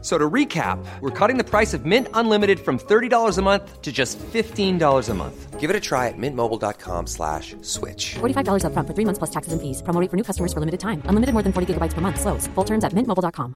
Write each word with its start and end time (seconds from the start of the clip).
So 0.00 0.16
to 0.16 0.30
recap, 0.30 0.78
we're 1.00 1.10
cutting 1.10 1.38
the 1.38 1.44
price 1.44 1.74
of 1.74 1.84
Mint 1.84 2.06
Unlimited 2.14 2.60
from 2.60 2.78
$30 2.78 3.36
a 3.36 3.42
month 3.42 3.82
to 3.82 3.90
just 3.90 4.16
$15 4.32 5.08
a 5.08 5.14
month. 5.14 5.58
Give 5.58 5.70
it 5.70 5.74
a 5.74 5.80
try 5.80 6.06
at 6.06 6.14
mintmobile.com 6.16 7.08
slash 7.08 7.56
switch. 7.62 8.14
$45 8.20 8.64
up 8.64 8.72
front 8.72 8.86
for 8.86 8.94
three 8.94 9.04
months 9.04 9.18
plus 9.18 9.30
taxes 9.30 9.52
and 9.52 9.60
fees. 9.60 9.82
Promo 9.82 10.00
rate 10.00 10.08
for 10.08 10.16
new 10.16 10.22
customers 10.22 10.52
for 10.52 10.60
limited 10.60 10.78
time. 10.78 11.02
Unlimited 11.06 11.32
more 11.32 11.42
than 11.42 11.52
40 11.52 11.74
gigabytes 11.74 11.94
per 11.94 12.00
month. 12.00 12.20
Slows. 12.20 12.46
Full 12.54 12.64
terms 12.64 12.84
at 12.84 12.92
mintmobile.com. 12.92 13.54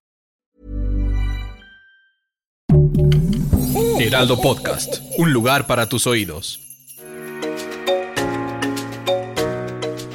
Heraldo 4.01 4.41
Podcast. 4.41 5.01
Un 5.19 5.33
lugar 5.33 5.69
para 5.69 5.89
tus 5.89 6.09
oídos. 6.09 6.59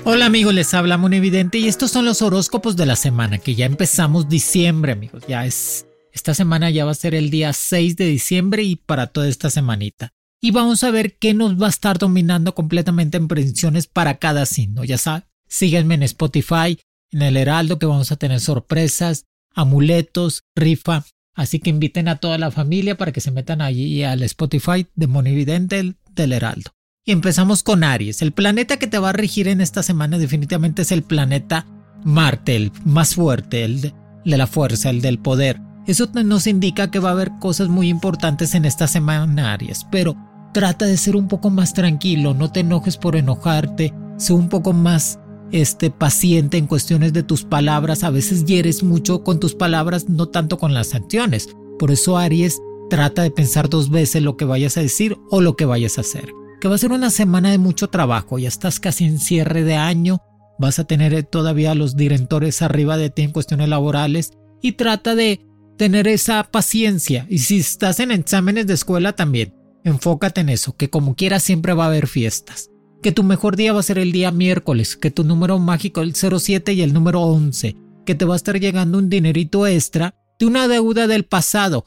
Hola 0.03 0.25
amigos, 0.25 0.53
les 0.53 0.73
habla 0.73 0.95
Evidente 1.11 1.57
y 1.57 1.67
estos 1.67 1.91
son 1.91 2.05
los 2.05 2.21
horóscopos 2.21 2.77
de 2.77 2.85
la 2.85 2.95
semana, 2.95 3.39
que 3.39 3.55
ya 3.55 3.65
empezamos 3.65 4.29
diciembre 4.29 4.93
amigos, 4.93 5.23
ya 5.27 5.45
es 5.45 5.86
esta 6.17 6.33
semana 6.33 6.71
ya 6.71 6.83
va 6.83 6.91
a 6.91 6.95
ser 6.95 7.13
el 7.13 7.29
día 7.29 7.53
6 7.53 7.95
de 7.95 8.07
diciembre 8.07 8.63
y 8.63 8.75
para 8.75 9.07
toda 9.07 9.27
esta 9.27 9.51
semanita. 9.51 10.13
Y 10.41 10.49
vamos 10.49 10.83
a 10.83 10.89
ver 10.89 11.15
qué 11.17 11.35
nos 11.35 11.61
va 11.61 11.67
a 11.67 11.69
estar 11.69 11.99
dominando 11.99 12.55
completamente 12.55 13.17
en 13.17 13.27
predicciones 13.27 13.85
para 13.85 14.17
cada 14.17 14.47
signo. 14.47 14.83
Ya 14.83 14.97
saben, 14.97 15.25
síguenme 15.47 15.93
en 15.93 16.03
Spotify, 16.03 16.79
en 17.11 17.21
el 17.21 17.37
Heraldo, 17.37 17.77
que 17.77 17.85
vamos 17.85 18.11
a 18.11 18.15
tener 18.15 18.39
sorpresas, 18.39 19.25
amuletos, 19.53 20.43
rifa. 20.55 21.05
Así 21.35 21.59
que 21.59 21.69
inviten 21.69 22.07
a 22.07 22.15
toda 22.15 22.39
la 22.39 22.49
familia 22.49 22.97
para 22.97 23.11
que 23.11 23.21
se 23.21 23.29
metan 23.29 23.61
allí 23.61 24.03
al 24.03 24.23
Spotify 24.23 24.87
de 24.95 25.05
Monividente 25.05 25.95
del 26.15 26.33
Heraldo. 26.33 26.71
Y 27.05 27.11
empezamos 27.11 27.61
con 27.61 27.83
Aries. 27.83 28.23
El 28.23 28.31
planeta 28.31 28.77
que 28.77 28.87
te 28.87 28.97
va 28.97 29.09
a 29.09 29.13
regir 29.13 29.47
en 29.47 29.61
esta 29.61 29.83
semana 29.83 30.17
definitivamente 30.17 30.81
es 30.81 30.91
el 30.91 31.03
planeta 31.03 31.67
Marte, 32.03 32.55
el 32.55 32.71
más 32.85 33.13
fuerte, 33.13 33.63
el 33.63 33.81
de 33.81 33.93
la 34.25 34.47
fuerza, 34.47 34.89
el 34.89 35.01
del 35.01 35.19
poder. 35.19 35.66
Eso 35.87 36.07
nos 36.23 36.47
indica 36.47 36.91
que 36.91 36.99
va 36.99 37.09
a 37.09 37.13
haber 37.13 37.31
cosas 37.39 37.69
muy 37.69 37.87
importantes 37.87 38.53
en 38.55 38.65
estas 38.65 38.91
semanarias, 38.91 39.87
pero 39.89 40.15
trata 40.53 40.85
de 40.85 40.97
ser 40.97 41.15
un 41.15 41.29
poco 41.29 41.49
más 41.49 41.73
tranquilo, 41.73 42.33
no 42.33 42.51
te 42.51 42.59
enojes 42.59 42.97
por 42.97 43.15
enojarte, 43.15 43.93
sé 44.17 44.33
un 44.33 44.49
poco 44.49 44.73
más 44.73 45.19
este 45.51 45.89
paciente 45.89 46.57
en 46.57 46.67
cuestiones 46.67 47.13
de 47.13 47.23
tus 47.23 47.43
palabras, 47.45 48.03
a 48.03 48.09
veces 48.09 48.43
hieres 48.43 48.83
mucho 48.83 49.23
con 49.23 49.39
tus 49.39 49.55
palabras, 49.55 50.09
no 50.09 50.27
tanto 50.27 50.57
con 50.57 50.73
las 50.73 50.93
acciones. 50.93 51.49
Por 51.79 51.91
eso 51.91 52.17
Aries 52.17 52.59
trata 52.89 53.21
de 53.21 53.31
pensar 53.31 53.69
dos 53.69 53.89
veces 53.89 54.21
lo 54.21 54.35
que 54.35 54.45
vayas 54.45 54.75
a 54.77 54.81
decir 54.81 55.17
o 55.29 55.41
lo 55.41 55.55
que 55.55 55.65
vayas 55.65 55.97
a 55.97 56.01
hacer. 56.01 56.31
Que 56.59 56.67
va 56.67 56.75
a 56.75 56.79
ser 56.79 56.91
una 56.91 57.11
semana 57.11 57.51
de 57.51 57.59
mucho 57.59 57.87
trabajo, 57.87 58.39
ya 58.39 58.47
estás 58.47 58.79
casi 58.79 59.05
en 59.05 59.19
cierre 59.19 59.63
de 59.63 59.75
año, 59.75 60.21
vas 60.59 60.79
a 60.79 60.83
tener 60.85 61.23
todavía 61.23 61.71
a 61.71 61.75
los 61.75 61.95
directores 61.95 62.61
arriba 62.61 62.97
de 62.97 63.09
ti 63.09 63.21
en 63.21 63.31
cuestiones 63.31 63.69
laborales 63.69 64.31
y 64.61 64.73
trata 64.73 65.15
de 65.15 65.46
tener 65.77 66.07
esa 66.07 66.43
paciencia. 66.43 67.25
Y 67.29 67.39
si 67.39 67.57
estás 67.57 67.99
en 67.99 68.11
exámenes 68.11 68.67
de 68.67 68.73
escuela 68.73 69.13
también, 69.13 69.53
enfócate 69.83 70.41
en 70.41 70.49
eso, 70.49 70.75
que 70.75 70.89
como 70.89 71.15
quieras 71.15 71.43
siempre 71.43 71.73
va 71.73 71.85
a 71.85 71.87
haber 71.87 72.07
fiestas. 72.07 72.69
Que 73.01 73.11
tu 73.11 73.23
mejor 73.23 73.55
día 73.55 73.73
va 73.73 73.79
a 73.79 73.83
ser 73.83 73.99
el 73.99 74.11
día 74.11 74.31
miércoles, 74.31 74.97
que 74.97 75.11
tu 75.11 75.23
número 75.23 75.59
mágico 75.59 76.01
el 76.01 76.15
07 76.15 76.73
y 76.73 76.81
el 76.81 76.93
número 76.93 77.21
11, 77.21 77.77
que 78.05 78.15
te 78.15 78.25
va 78.25 78.33
a 78.33 78.37
estar 78.37 78.59
llegando 78.59 78.97
un 78.97 79.09
dinerito 79.09 79.67
extra 79.67 80.15
de 80.39 80.47
una 80.47 80.67
deuda 80.67 81.07
del 81.07 81.23
pasado. 81.23 81.85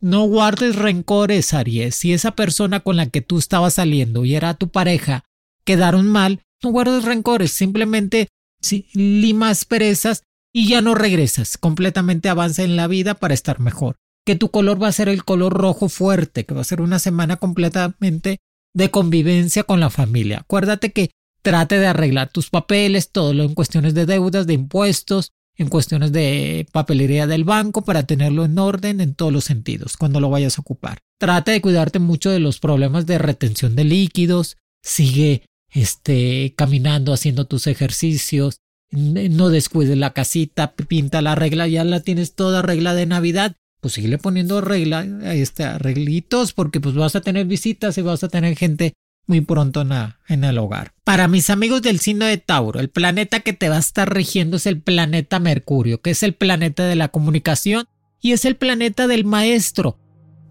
No 0.00 0.24
guardes 0.24 0.76
rencores, 0.76 1.54
Aries. 1.54 1.94
Si 1.94 2.12
esa 2.12 2.32
persona 2.32 2.80
con 2.80 2.96
la 2.96 3.06
que 3.06 3.20
tú 3.20 3.38
estabas 3.38 3.74
saliendo 3.74 4.24
y 4.24 4.34
era 4.34 4.54
tu 4.54 4.68
pareja 4.68 5.24
quedaron 5.64 6.06
mal, 6.06 6.42
no 6.62 6.70
guardes 6.70 7.04
rencores, 7.04 7.52
simplemente 7.52 8.28
si, 8.60 8.86
limas 8.94 9.64
perezas 9.64 10.22
y 10.56 10.68
ya 10.68 10.80
no 10.80 10.94
regresas, 10.94 11.58
completamente 11.58 12.30
avanza 12.30 12.62
en 12.62 12.76
la 12.76 12.86
vida 12.86 13.12
para 13.12 13.34
estar 13.34 13.60
mejor. 13.60 13.96
Que 14.24 14.36
tu 14.36 14.50
color 14.50 14.82
va 14.82 14.88
a 14.88 14.92
ser 14.92 15.10
el 15.10 15.22
color 15.22 15.52
rojo 15.52 15.90
fuerte, 15.90 16.46
que 16.46 16.54
va 16.54 16.62
a 16.62 16.64
ser 16.64 16.80
una 16.80 16.98
semana 16.98 17.36
completamente 17.36 18.38
de 18.72 18.90
convivencia 18.90 19.64
con 19.64 19.80
la 19.80 19.90
familia. 19.90 20.38
Acuérdate 20.38 20.92
que 20.92 21.10
trate 21.42 21.78
de 21.78 21.86
arreglar 21.86 22.30
tus 22.30 22.48
papeles, 22.48 23.10
todo 23.10 23.34
lo 23.34 23.44
en 23.44 23.52
cuestiones 23.52 23.92
de 23.92 24.06
deudas, 24.06 24.46
de 24.46 24.54
impuestos, 24.54 25.32
en 25.56 25.68
cuestiones 25.68 26.10
de 26.12 26.66
papelería 26.72 27.26
del 27.26 27.44
banco 27.44 27.82
para 27.82 28.04
tenerlo 28.04 28.46
en 28.46 28.58
orden 28.58 29.02
en 29.02 29.14
todos 29.14 29.34
los 29.34 29.44
sentidos 29.44 29.98
cuando 29.98 30.20
lo 30.20 30.30
vayas 30.30 30.56
a 30.56 30.62
ocupar. 30.62 31.00
Trata 31.18 31.52
de 31.52 31.60
cuidarte 31.60 31.98
mucho 31.98 32.30
de 32.30 32.40
los 32.40 32.60
problemas 32.60 33.04
de 33.04 33.18
retención 33.18 33.76
de 33.76 33.84
líquidos, 33.84 34.56
sigue 34.82 35.42
este 35.68 36.54
caminando 36.56 37.12
haciendo 37.12 37.44
tus 37.44 37.66
ejercicios, 37.66 38.56
no 38.90 39.48
descuides 39.48 39.96
la 39.96 40.12
casita, 40.12 40.74
pinta 40.74 41.22
la 41.22 41.34
regla, 41.34 41.66
ya 41.68 41.84
la 41.84 42.00
tienes 42.00 42.34
toda 42.34 42.62
regla 42.62 42.94
de 42.94 43.06
Navidad, 43.06 43.56
pues 43.80 43.94
sigue 43.94 44.18
poniendo 44.18 44.60
regla, 44.60 45.06
este, 45.32 45.64
arreglitos, 45.64 46.52
porque 46.52 46.80
pues 46.80 46.94
vas 46.94 47.16
a 47.16 47.20
tener 47.20 47.46
visitas 47.46 47.98
y 47.98 48.02
vas 48.02 48.24
a 48.24 48.28
tener 48.28 48.56
gente 48.56 48.94
muy 49.26 49.40
pronto 49.40 49.82
en, 49.82 49.90
en 50.28 50.44
el 50.44 50.58
hogar. 50.58 50.92
Para 51.04 51.28
mis 51.28 51.50
amigos 51.50 51.82
del 51.82 51.98
signo 51.98 52.26
de 52.26 52.38
Tauro, 52.38 52.80
el 52.80 52.90
planeta 52.90 53.40
que 53.40 53.52
te 53.52 53.68
va 53.68 53.76
a 53.76 53.80
estar 53.80 54.12
rigiendo 54.12 54.56
es 54.56 54.66
el 54.66 54.80
planeta 54.80 55.40
Mercurio, 55.40 56.00
que 56.00 56.10
es 56.10 56.22
el 56.22 56.34
planeta 56.34 56.86
de 56.86 56.96
la 56.96 57.08
comunicación 57.08 57.86
y 58.20 58.32
es 58.32 58.44
el 58.44 58.56
planeta 58.56 59.06
del 59.06 59.24
maestro. 59.24 59.98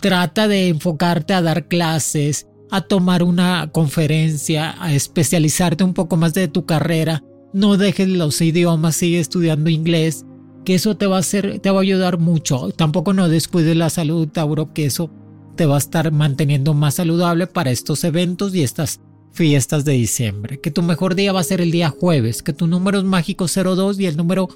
Trata 0.01 0.47
de 0.47 0.67
enfocarte 0.67 1.33
a 1.33 1.41
dar 1.41 1.67
clases, 1.67 2.47
a 2.69 2.81
tomar 2.81 3.23
una 3.23 3.69
conferencia, 3.71 4.75
a 4.83 4.93
especializarte 4.93 5.83
un 5.83 5.93
poco 5.93 6.17
más 6.17 6.33
de 6.33 6.49
tu 6.49 6.65
carrera 6.65 7.23
no 7.55 7.77
dejes 7.77 8.09
los 8.09 8.41
idiomas, 8.41 8.97
sigue 8.97 9.17
estudiando 9.17 9.69
inglés, 9.69 10.25
que 10.65 10.75
eso 10.75 10.97
te 10.97 11.07
va 11.07 11.15
a 11.15 11.19
hacer, 11.19 11.59
te 11.59 11.71
va 11.71 11.79
a 11.79 11.83
ayudar 11.83 12.19
mucho. 12.19 12.71
Tampoco 12.71 13.13
no 13.13 13.29
descuides 13.29 13.77
la 13.77 13.89
salud, 13.89 14.27
Tauro, 14.27 14.73
que 14.73 14.85
eso 14.85 15.09
te 15.55 15.65
va 15.65 15.75
a 15.75 15.77
estar 15.77 16.11
manteniendo 16.11 16.73
más 16.73 16.95
saludable 16.95 17.47
para 17.47 17.71
estos 17.71 18.03
eventos 18.03 18.53
y 18.53 18.61
estas 18.61 18.99
fiestas 19.31 19.85
de 19.85 19.93
diciembre. 19.93 20.59
Que 20.59 20.69
tu 20.69 20.81
mejor 20.81 21.15
día 21.15 21.31
va 21.31 21.39
a 21.39 21.45
ser 21.45 21.61
el 21.61 21.71
día 21.71 21.89
jueves, 21.89 22.43
que 22.43 22.51
tu 22.51 22.67
número 22.67 22.97
es 22.97 23.05
mágico 23.05 23.45
02 23.47 24.01
y 24.01 24.07
el 24.07 24.17
número 24.17 24.49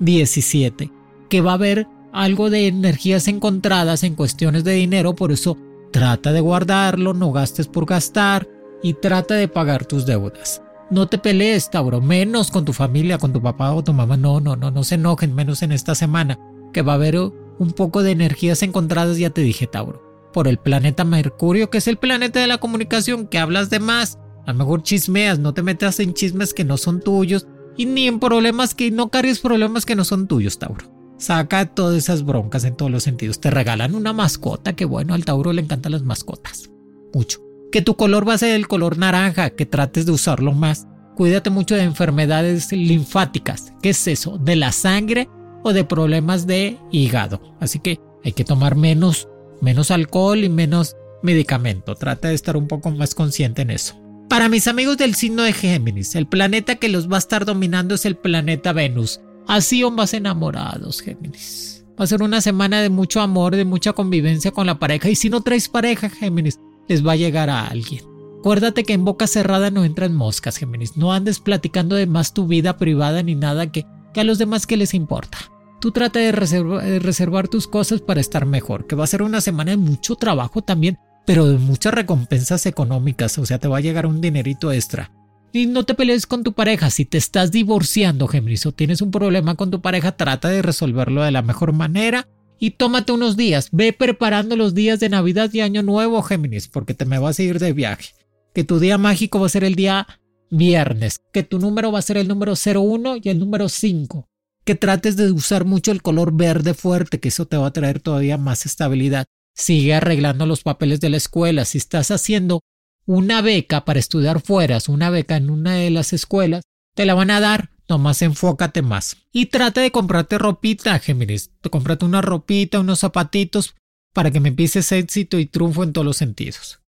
17, 0.00 0.90
que 1.30 1.40
va 1.40 1.52
a 1.52 1.54
haber 1.54 1.86
algo 2.12 2.50
de 2.50 2.66
energías 2.66 3.28
encontradas 3.28 4.04
en 4.04 4.14
cuestiones 4.14 4.62
de 4.62 4.74
dinero, 4.74 5.14
por 5.14 5.32
eso 5.32 5.56
trata 5.90 6.32
de 6.32 6.40
guardarlo, 6.40 7.14
no 7.14 7.32
gastes 7.32 7.66
por 7.66 7.86
gastar 7.86 8.46
y 8.82 8.92
trata 8.92 9.36
de 9.36 9.48
pagar 9.48 9.86
tus 9.86 10.04
deudas. 10.04 10.61
No 10.92 11.06
te 11.06 11.16
pelees, 11.16 11.70
Tauro, 11.70 12.02
menos 12.02 12.50
con 12.50 12.66
tu 12.66 12.74
familia, 12.74 13.16
con 13.16 13.32
tu 13.32 13.40
papá 13.40 13.72
o 13.72 13.82
tu 13.82 13.94
mamá. 13.94 14.18
No, 14.18 14.40
no, 14.40 14.56
no, 14.56 14.70
no 14.70 14.84
se 14.84 14.96
enojen, 14.96 15.34
menos 15.34 15.62
en 15.62 15.72
esta 15.72 15.94
semana, 15.94 16.38
que 16.70 16.82
va 16.82 16.92
a 16.92 16.96
haber 16.96 17.16
un 17.16 17.72
poco 17.74 18.02
de 18.02 18.10
energías 18.10 18.62
encontradas, 18.62 19.16
ya 19.16 19.30
te 19.30 19.40
dije, 19.40 19.66
Tauro. 19.66 20.02
Por 20.34 20.48
el 20.48 20.58
planeta 20.58 21.04
Mercurio, 21.04 21.70
que 21.70 21.78
es 21.78 21.88
el 21.88 21.96
planeta 21.96 22.40
de 22.40 22.46
la 22.46 22.58
comunicación, 22.58 23.26
que 23.26 23.38
hablas 23.38 23.70
de 23.70 23.80
más. 23.80 24.18
A 24.44 24.52
lo 24.52 24.58
mejor 24.58 24.82
chismeas, 24.82 25.38
no 25.38 25.54
te 25.54 25.62
metas 25.62 25.98
en 25.98 26.12
chismes 26.12 26.52
que 26.52 26.64
no 26.64 26.76
son 26.76 27.00
tuyos 27.00 27.46
y 27.78 27.86
ni 27.86 28.06
en 28.06 28.20
problemas 28.20 28.74
que 28.74 28.90
no 28.90 29.08
cargues 29.08 29.40
problemas 29.40 29.86
que 29.86 29.96
no 29.96 30.04
son 30.04 30.28
tuyos, 30.28 30.58
Tauro. 30.58 30.92
Saca 31.16 31.74
todas 31.74 31.96
esas 31.96 32.22
broncas 32.22 32.64
en 32.64 32.76
todos 32.76 32.90
los 32.90 33.02
sentidos. 33.02 33.40
Te 33.40 33.50
regalan 33.50 33.94
una 33.94 34.12
mascota, 34.12 34.74
que 34.74 34.84
bueno, 34.84 35.14
al 35.14 35.24
Tauro 35.24 35.54
le 35.54 35.62
encantan 35.62 35.92
las 35.92 36.02
mascotas. 36.02 36.68
Mucho 37.14 37.40
que 37.72 37.82
tu 37.82 37.96
color 37.96 38.28
va 38.28 38.34
a 38.34 38.38
ser 38.38 38.54
el 38.54 38.68
color 38.68 38.98
naranja, 38.98 39.50
que 39.50 39.66
trates 39.66 40.06
de 40.06 40.12
usarlo 40.12 40.52
más. 40.52 40.86
Cuídate 41.16 41.50
mucho 41.50 41.74
de 41.74 41.82
enfermedades 41.82 42.70
linfáticas. 42.70 43.72
¿Qué 43.82 43.90
es 43.90 44.06
eso? 44.06 44.38
¿De 44.38 44.54
la 44.54 44.70
sangre 44.70 45.28
o 45.64 45.72
de 45.72 45.84
problemas 45.84 46.46
de 46.46 46.78
hígado? 46.92 47.56
Así 47.58 47.80
que 47.80 47.98
hay 48.24 48.32
que 48.32 48.44
tomar 48.44 48.76
menos, 48.76 49.28
menos 49.60 49.90
alcohol 49.90 50.44
y 50.44 50.48
menos 50.48 50.96
medicamento. 51.22 51.96
Trata 51.96 52.28
de 52.28 52.34
estar 52.34 52.56
un 52.56 52.68
poco 52.68 52.92
más 52.92 53.14
consciente 53.14 53.62
en 53.62 53.70
eso. 53.70 53.98
Para 54.28 54.48
mis 54.48 54.68
amigos 54.68 54.96
del 54.96 55.14
signo 55.14 55.42
de 55.42 55.52
Géminis, 55.52 56.14
el 56.14 56.26
planeta 56.26 56.76
que 56.76 56.88
los 56.88 57.10
va 57.10 57.16
a 57.16 57.18
estar 57.18 57.44
dominando 57.44 57.96
es 57.96 58.06
el 58.06 58.16
planeta 58.16 58.72
Venus. 58.72 59.20
Así 59.46 59.82
o 59.82 59.90
más 59.90 60.14
enamorados, 60.14 61.02
Géminis. 61.02 61.84
Va 62.00 62.04
a 62.04 62.06
ser 62.06 62.22
una 62.22 62.40
semana 62.40 62.80
de 62.80 62.88
mucho 62.88 63.20
amor, 63.20 63.56
de 63.56 63.64
mucha 63.64 63.92
convivencia 63.92 64.50
con 64.50 64.66
la 64.66 64.78
pareja. 64.78 65.10
Y 65.10 65.16
si 65.16 65.28
no 65.28 65.42
traes 65.42 65.68
pareja, 65.68 66.08
Géminis, 66.08 66.58
les 66.88 67.06
va 67.06 67.12
a 67.12 67.16
llegar 67.16 67.50
a 67.50 67.66
alguien. 67.66 68.04
Acuérdate 68.40 68.82
que 68.82 68.92
en 68.92 69.04
boca 69.04 69.28
cerrada 69.28 69.70
no 69.70 69.84
entran 69.84 70.14
moscas, 70.14 70.56
Géminis. 70.56 70.96
No 70.96 71.12
andes 71.12 71.38
platicando 71.38 71.94
de 71.94 72.06
más 72.06 72.34
tu 72.34 72.48
vida 72.48 72.76
privada 72.76 73.22
ni 73.22 73.36
nada 73.36 73.70
que, 73.70 73.86
a 74.16 74.24
los 74.24 74.38
demás 74.38 74.66
que 74.66 74.76
les 74.76 74.94
importa. 74.94 75.38
Tú 75.80 75.92
trata 75.92 76.18
de, 76.18 76.32
de 76.32 76.98
reservar 76.98 77.46
tus 77.46 77.68
cosas 77.68 78.00
para 78.00 78.20
estar 78.20 78.44
mejor, 78.44 78.86
que 78.86 78.96
va 78.96 79.04
a 79.04 79.06
ser 79.06 79.22
una 79.22 79.40
semana 79.40 79.70
de 79.70 79.76
mucho 79.76 80.16
trabajo 80.16 80.62
también, 80.62 80.98
pero 81.24 81.46
de 81.46 81.58
muchas 81.58 81.94
recompensas 81.94 82.66
económicas, 82.66 83.38
o 83.38 83.46
sea, 83.46 83.58
te 83.58 83.68
va 83.68 83.78
a 83.78 83.80
llegar 83.80 84.06
un 84.06 84.20
dinerito 84.20 84.72
extra. 84.72 85.12
Y 85.52 85.66
no 85.66 85.84
te 85.84 85.94
pelees 85.94 86.26
con 86.26 86.42
tu 86.42 86.52
pareja. 86.52 86.90
Si 86.90 87.04
te 87.04 87.18
estás 87.18 87.52
divorciando, 87.52 88.26
Géminis, 88.26 88.66
o 88.66 88.72
tienes 88.72 89.02
un 89.02 89.10
problema 89.10 89.54
con 89.54 89.70
tu 89.70 89.80
pareja, 89.80 90.16
trata 90.16 90.48
de 90.48 90.62
resolverlo 90.62 91.22
de 91.22 91.30
la 91.30 91.42
mejor 91.42 91.72
manera 91.72 92.26
y 92.62 92.70
tómate 92.70 93.10
unos 93.10 93.36
días. 93.36 93.70
Ve 93.72 93.92
preparando 93.92 94.54
los 94.54 94.72
días 94.72 95.00
de 95.00 95.08
Navidad 95.08 95.52
y 95.52 95.62
Año 95.62 95.82
Nuevo, 95.82 96.22
Géminis, 96.22 96.68
porque 96.68 96.94
te 96.94 97.04
me 97.04 97.18
vas 97.18 97.40
a 97.40 97.42
ir 97.42 97.58
de 97.58 97.72
viaje. 97.72 98.14
Que 98.54 98.62
tu 98.62 98.78
día 98.78 98.98
mágico 98.98 99.40
va 99.40 99.46
a 99.46 99.48
ser 99.48 99.64
el 99.64 99.74
día 99.74 100.06
viernes. 100.48 101.20
Que 101.32 101.42
tu 101.42 101.58
número 101.58 101.90
va 101.90 101.98
a 101.98 102.02
ser 102.02 102.18
el 102.18 102.28
número 102.28 102.54
01 102.54 103.16
y 103.20 103.30
el 103.30 103.40
número 103.40 103.68
5. 103.68 104.28
Que 104.62 104.76
trates 104.76 105.16
de 105.16 105.32
usar 105.32 105.64
mucho 105.64 105.90
el 105.90 106.02
color 106.02 106.36
verde 106.36 106.72
fuerte, 106.72 107.18
que 107.18 107.30
eso 107.30 107.46
te 107.46 107.56
va 107.56 107.66
a 107.66 107.72
traer 107.72 107.98
todavía 107.98 108.38
más 108.38 108.64
estabilidad. 108.64 109.26
Sigue 109.56 109.94
arreglando 109.94 110.46
los 110.46 110.62
papeles 110.62 111.00
de 111.00 111.10
la 111.10 111.16
escuela. 111.16 111.64
Si 111.64 111.78
estás 111.78 112.12
haciendo 112.12 112.60
una 113.06 113.42
beca 113.42 113.84
para 113.84 113.98
estudiar 113.98 114.40
fuera, 114.40 114.78
una 114.86 115.10
beca 115.10 115.36
en 115.36 115.50
una 115.50 115.74
de 115.74 115.90
las 115.90 116.12
escuelas, 116.12 116.62
te 116.94 117.06
la 117.06 117.14
van 117.14 117.32
a 117.32 117.40
dar, 117.40 117.70
nomás 117.92 118.22
enfócate 118.22 118.80
más. 118.80 119.18
Y 119.32 119.46
trata 119.46 119.82
de 119.82 119.90
comprarte 119.90 120.38
ropita, 120.38 120.98
Géminis. 120.98 121.50
Cómprate 121.70 122.06
una 122.06 122.22
ropita, 122.22 122.80
unos 122.80 123.00
zapatitos, 123.00 123.74
para 124.14 124.30
que 124.30 124.40
me 124.40 124.48
empieces 124.48 124.90
éxito 124.92 125.38
y 125.38 125.44
triunfo 125.46 125.84
en 125.84 125.92
todos 125.92 126.06
los 126.06 126.16
sentidos. 126.16 126.80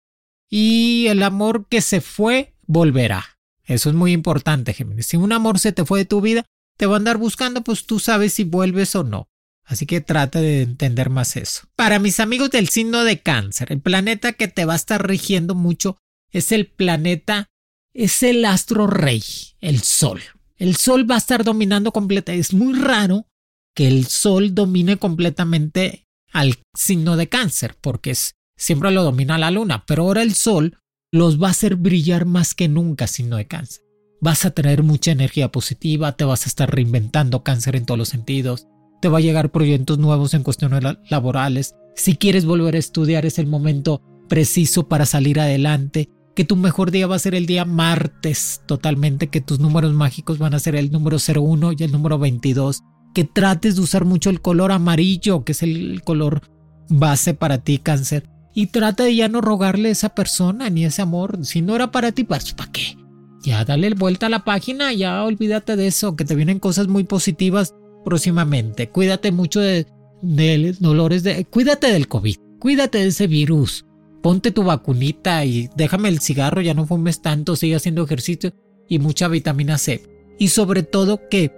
Y 0.48 1.06
el 1.08 1.24
amor 1.24 1.66
que 1.68 1.80
se 1.80 2.00
fue, 2.00 2.54
volverá. 2.66 3.38
Eso 3.64 3.88
es 3.88 3.96
muy 3.96 4.12
importante, 4.12 4.74
Géminis. 4.74 5.06
Si 5.06 5.16
un 5.16 5.32
amor 5.32 5.58
se 5.58 5.72
te 5.72 5.84
fue 5.84 6.00
de 6.00 6.04
tu 6.04 6.20
vida, 6.20 6.44
te 6.76 6.86
va 6.86 6.94
a 6.94 6.98
andar 6.98 7.16
buscando, 7.16 7.62
pues 7.62 7.84
tú 7.84 7.98
sabes 7.98 8.34
si 8.34 8.44
vuelves 8.44 8.94
o 8.94 9.02
no. 9.02 9.26
Así 9.64 9.86
que 9.86 10.00
trata 10.00 10.40
de 10.40 10.62
entender 10.62 11.10
más 11.10 11.36
eso. 11.36 11.62
Para 11.74 11.98
mis 11.98 12.20
amigos 12.20 12.50
del 12.50 12.68
signo 12.68 13.02
de 13.02 13.20
cáncer, 13.20 13.72
el 13.72 13.80
planeta 13.80 14.34
que 14.34 14.46
te 14.46 14.64
va 14.64 14.74
a 14.74 14.76
estar 14.76 15.06
rigiendo 15.06 15.54
mucho 15.56 15.98
es 16.30 16.52
el 16.52 16.66
planeta, 16.66 17.48
es 17.92 18.22
el 18.22 18.44
astro 18.44 18.86
rey, 18.86 19.22
el 19.60 19.82
Sol. 19.82 20.20
El 20.56 20.76
Sol 20.76 21.10
va 21.10 21.16
a 21.16 21.18
estar 21.18 21.44
dominando 21.44 21.92
completamente. 21.92 22.40
Es 22.40 22.52
muy 22.54 22.78
raro 22.78 23.26
que 23.74 23.88
el 23.88 24.06
Sol 24.06 24.54
domine 24.54 24.96
completamente 24.96 26.06
al 26.32 26.58
signo 26.74 27.16
de 27.16 27.28
cáncer, 27.28 27.76
porque 27.80 28.14
siempre 28.56 28.90
lo 28.90 29.02
domina 29.02 29.38
la 29.38 29.50
Luna, 29.50 29.84
pero 29.86 30.04
ahora 30.04 30.22
el 30.22 30.34
Sol 30.34 30.78
los 31.10 31.40
va 31.40 31.48
a 31.48 31.50
hacer 31.50 31.76
brillar 31.76 32.24
más 32.24 32.54
que 32.54 32.68
nunca, 32.68 33.06
signo 33.06 33.36
de 33.36 33.46
cáncer. 33.46 33.82
Vas 34.20 34.44
a 34.44 34.50
tener 34.50 34.82
mucha 34.82 35.10
energía 35.10 35.50
positiva, 35.50 36.12
te 36.16 36.24
vas 36.24 36.46
a 36.46 36.48
estar 36.48 36.74
reinventando 36.74 37.42
cáncer 37.42 37.76
en 37.76 37.84
todos 37.84 37.98
los 37.98 38.08
sentidos, 38.08 38.66
te 39.00 39.08
va 39.08 39.18
a 39.18 39.22
llegar 39.22 39.50
proyectos 39.50 39.98
nuevos 39.98 40.32
en 40.32 40.42
cuestiones 40.42 40.82
laborales. 41.10 41.74
Si 41.96 42.16
quieres 42.16 42.44
volver 42.44 42.76
a 42.76 42.78
estudiar 42.78 43.26
es 43.26 43.38
el 43.38 43.46
momento 43.46 44.00
preciso 44.28 44.88
para 44.88 45.04
salir 45.04 45.40
adelante 45.40 46.08
que 46.34 46.44
tu 46.44 46.56
mejor 46.56 46.90
día 46.90 47.06
va 47.06 47.16
a 47.16 47.20
ser 47.20 47.34
el 47.34 47.46
día 47.46 47.64
martes 47.64 48.62
totalmente, 48.66 49.28
que 49.28 49.40
tus 49.40 49.60
números 49.60 49.92
mágicos 49.92 50.38
van 50.38 50.54
a 50.54 50.58
ser 50.58 50.76
el 50.76 50.90
número 50.90 51.18
01 51.18 51.72
y 51.72 51.82
el 51.82 51.92
número 51.92 52.18
22, 52.18 52.82
que 53.14 53.24
trates 53.24 53.76
de 53.76 53.82
usar 53.82 54.04
mucho 54.04 54.30
el 54.30 54.40
color 54.40 54.72
amarillo, 54.72 55.44
que 55.44 55.52
es 55.52 55.62
el 55.62 56.02
color 56.04 56.42
base 56.88 57.34
para 57.34 57.58
ti, 57.58 57.78
cáncer, 57.78 58.28
y 58.54 58.66
trata 58.66 59.04
de 59.04 59.16
ya 59.16 59.28
no 59.28 59.40
rogarle 59.40 59.88
a 59.88 59.92
esa 59.92 60.10
persona 60.10 60.70
ni 60.70 60.84
ese 60.84 61.02
amor, 61.02 61.44
si 61.44 61.62
no 61.62 61.74
era 61.74 61.90
para 61.90 62.12
ti, 62.12 62.24
pues 62.24 62.52
¿para 62.54 62.72
qué? 62.72 62.96
Ya 63.42 63.64
dale 63.64 63.90
vuelta 63.94 64.26
a 64.26 64.30
la 64.30 64.44
página, 64.44 64.92
ya 64.92 65.24
olvídate 65.24 65.76
de 65.76 65.88
eso, 65.88 66.16
que 66.16 66.24
te 66.24 66.34
vienen 66.34 66.60
cosas 66.60 66.88
muy 66.88 67.04
positivas 67.04 67.74
próximamente. 68.04 68.88
Cuídate 68.88 69.32
mucho 69.32 69.60
de, 69.60 69.86
de 70.22 70.76
dolores 70.78 71.22
de... 71.24 71.44
Cuídate 71.46 71.92
del 71.92 72.08
COVID, 72.08 72.36
cuídate 72.60 72.98
de 72.98 73.06
ese 73.08 73.26
virus 73.26 73.84
ponte 74.22 74.52
tu 74.52 74.62
vacunita 74.62 75.44
y 75.44 75.68
déjame 75.76 76.08
el 76.08 76.20
cigarro, 76.20 76.60
ya 76.60 76.74
no 76.74 76.86
fumes 76.86 77.20
tanto, 77.20 77.56
sigue 77.56 77.76
haciendo 77.76 78.04
ejercicio 78.04 78.54
y 78.88 78.98
mucha 78.98 79.28
vitamina 79.28 79.76
C. 79.78 80.02
Y 80.38 80.48
sobre 80.48 80.82
todo 80.82 81.28
que, 81.28 81.52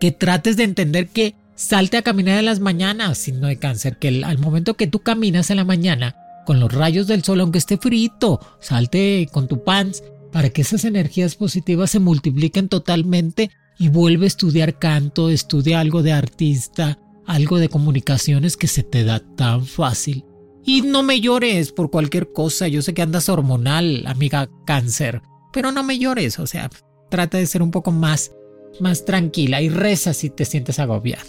que 0.00 0.10
trates 0.10 0.56
de 0.56 0.64
entender 0.64 1.08
que 1.08 1.34
salte 1.54 1.96
a 1.96 2.02
caminar 2.02 2.38
en 2.38 2.46
las 2.46 2.60
mañanas, 2.60 3.18
si 3.18 3.32
no 3.32 3.46
hay 3.46 3.56
cáncer, 3.56 3.98
que 3.98 4.22
al 4.24 4.38
momento 4.38 4.74
que 4.74 4.86
tú 4.86 5.00
caminas 5.00 5.50
en 5.50 5.56
la 5.58 5.64
mañana 5.64 6.16
con 6.46 6.60
los 6.60 6.72
rayos 6.72 7.06
del 7.06 7.22
sol, 7.22 7.40
aunque 7.40 7.58
esté 7.58 7.76
frito, 7.76 8.40
salte 8.58 9.28
con 9.30 9.48
tu 9.48 9.62
pants 9.62 10.02
para 10.32 10.50
que 10.50 10.62
esas 10.62 10.84
energías 10.84 11.34
positivas 11.34 11.90
se 11.90 12.00
multipliquen 12.00 12.68
totalmente 12.68 13.50
y 13.78 13.88
vuelve 13.88 14.24
a 14.24 14.28
estudiar 14.28 14.78
canto, 14.78 15.30
estudia 15.30 15.80
algo 15.80 16.02
de 16.02 16.12
artista, 16.12 16.98
algo 17.26 17.58
de 17.58 17.68
comunicaciones 17.68 18.56
que 18.56 18.66
se 18.66 18.82
te 18.82 19.04
da 19.04 19.20
tan 19.36 19.66
fácil 19.66 20.24
y 20.68 20.82
no 20.82 21.02
me 21.02 21.22
llores 21.22 21.72
por 21.72 21.90
cualquier 21.90 22.30
cosa. 22.30 22.68
Yo 22.68 22.82
sé 22.82 22.92
que 22.92 23.00
andas 23.00 23.30
hormonal, 23.30 24.06
amiga 24.06 24.50
cáncer. 24.66 25.22
Pero 25.50 25.72
no 25.72 25.82
me 25.82 25.98
llores. 25.98 26.38
O 26.38 26.46
sea, 26.46 26.68
trata 27.08 27.38
de 27.38 27.46
ser 27.46 27.62
un 27.62 27.70
poco 27.70 27.90
más, 27.90 28.32
más 28.78 29.06
tranquila 29.06 29.62
y 29.62 29.70
reza 29.70 30.12
si 30.12 30.28
te 30.28 30.44
sientes 30.44 30.78
agobiado. 30.78 31.24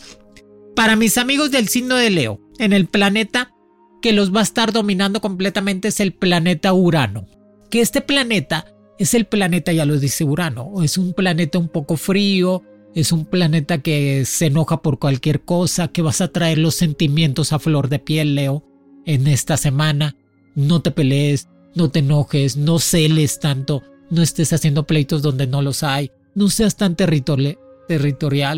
Para 0.76 0.98
mis 0.98 1.18
amigos 1.18 1.52
del 1.52 1.70
signo 1.70 1.96
de 1.96 2.10
Leo, 2.10 2.42
en 2.58 2.74
el 2.74 2.88
planeta 2.88 3.54
que 4.02 4.12
los 4.12 4.36
va 4.36 4.42
a 4.42 4.44
estar 4.44 4.74
dominando 4.74 5.22
completamente 5.22 5.88
es 5.88 6.02
el 6.02 6.14
planeta 6.14 6.74
Urano. 6.74 7.26
Que 7.70 7.80
este 7.80 8.02
planeta 8.02 8.76
es 8.98 9.14
el 9.14 9.26
planeta, 9.26 9.72
ya 9.72 9.86
lo 9.86 9.98
dice 9.98 10.26
Urano, 10.26 10.84
es 10.84 10.98
un 10.98 11.14
planeta 11.14 11.60
un 11.60 11.70
poco 11.70 11.96
frío, 11.96 12.62
es 12.94 13.14
un 13.14 13.24
planeta 13.24 13.78
que 13.78 14.26
se 14.26 14.48
enoja 14.48 14.82
por 14.82 15.00
cualquier 15.00 15.46
cosa, 15.46 15.88
que 15.88 16.02
vas 16.02 16.20
a 16.20 16.28
traer 16.28 16.58
los 16.58 16.76
sentimientos 16.76 17.54
a 17.54 17.60
flor 17.60 17.88
de 17.88 18.00
piel, 18.00 18.36
Leo 18.36 18.66
en 19.10 19.28
esta 19.28 19.58
semana. 19.58 20.16
No 20.56 20.82
te 20.82 20.92
pelees, 20.92 21.50
no 21.76 21.90
te 21.90 22.00
enojes, 22.00 22.58
no 22.58 22.80
celes 22.80 23.40
tanto, 23.40 23.82
no 24.10 24.22
estés 24.22 24.54
haciendo 24.54 24.86
pleitos 24.86 25.22
donde 25.22 25.48
no 25.48 25.62
los 25.62 25.84
hay, 25.84 26.12
no 26.36 26.50
seas 26.50 26.76
tan 26.76 26.96
territorial, 26.96 27.58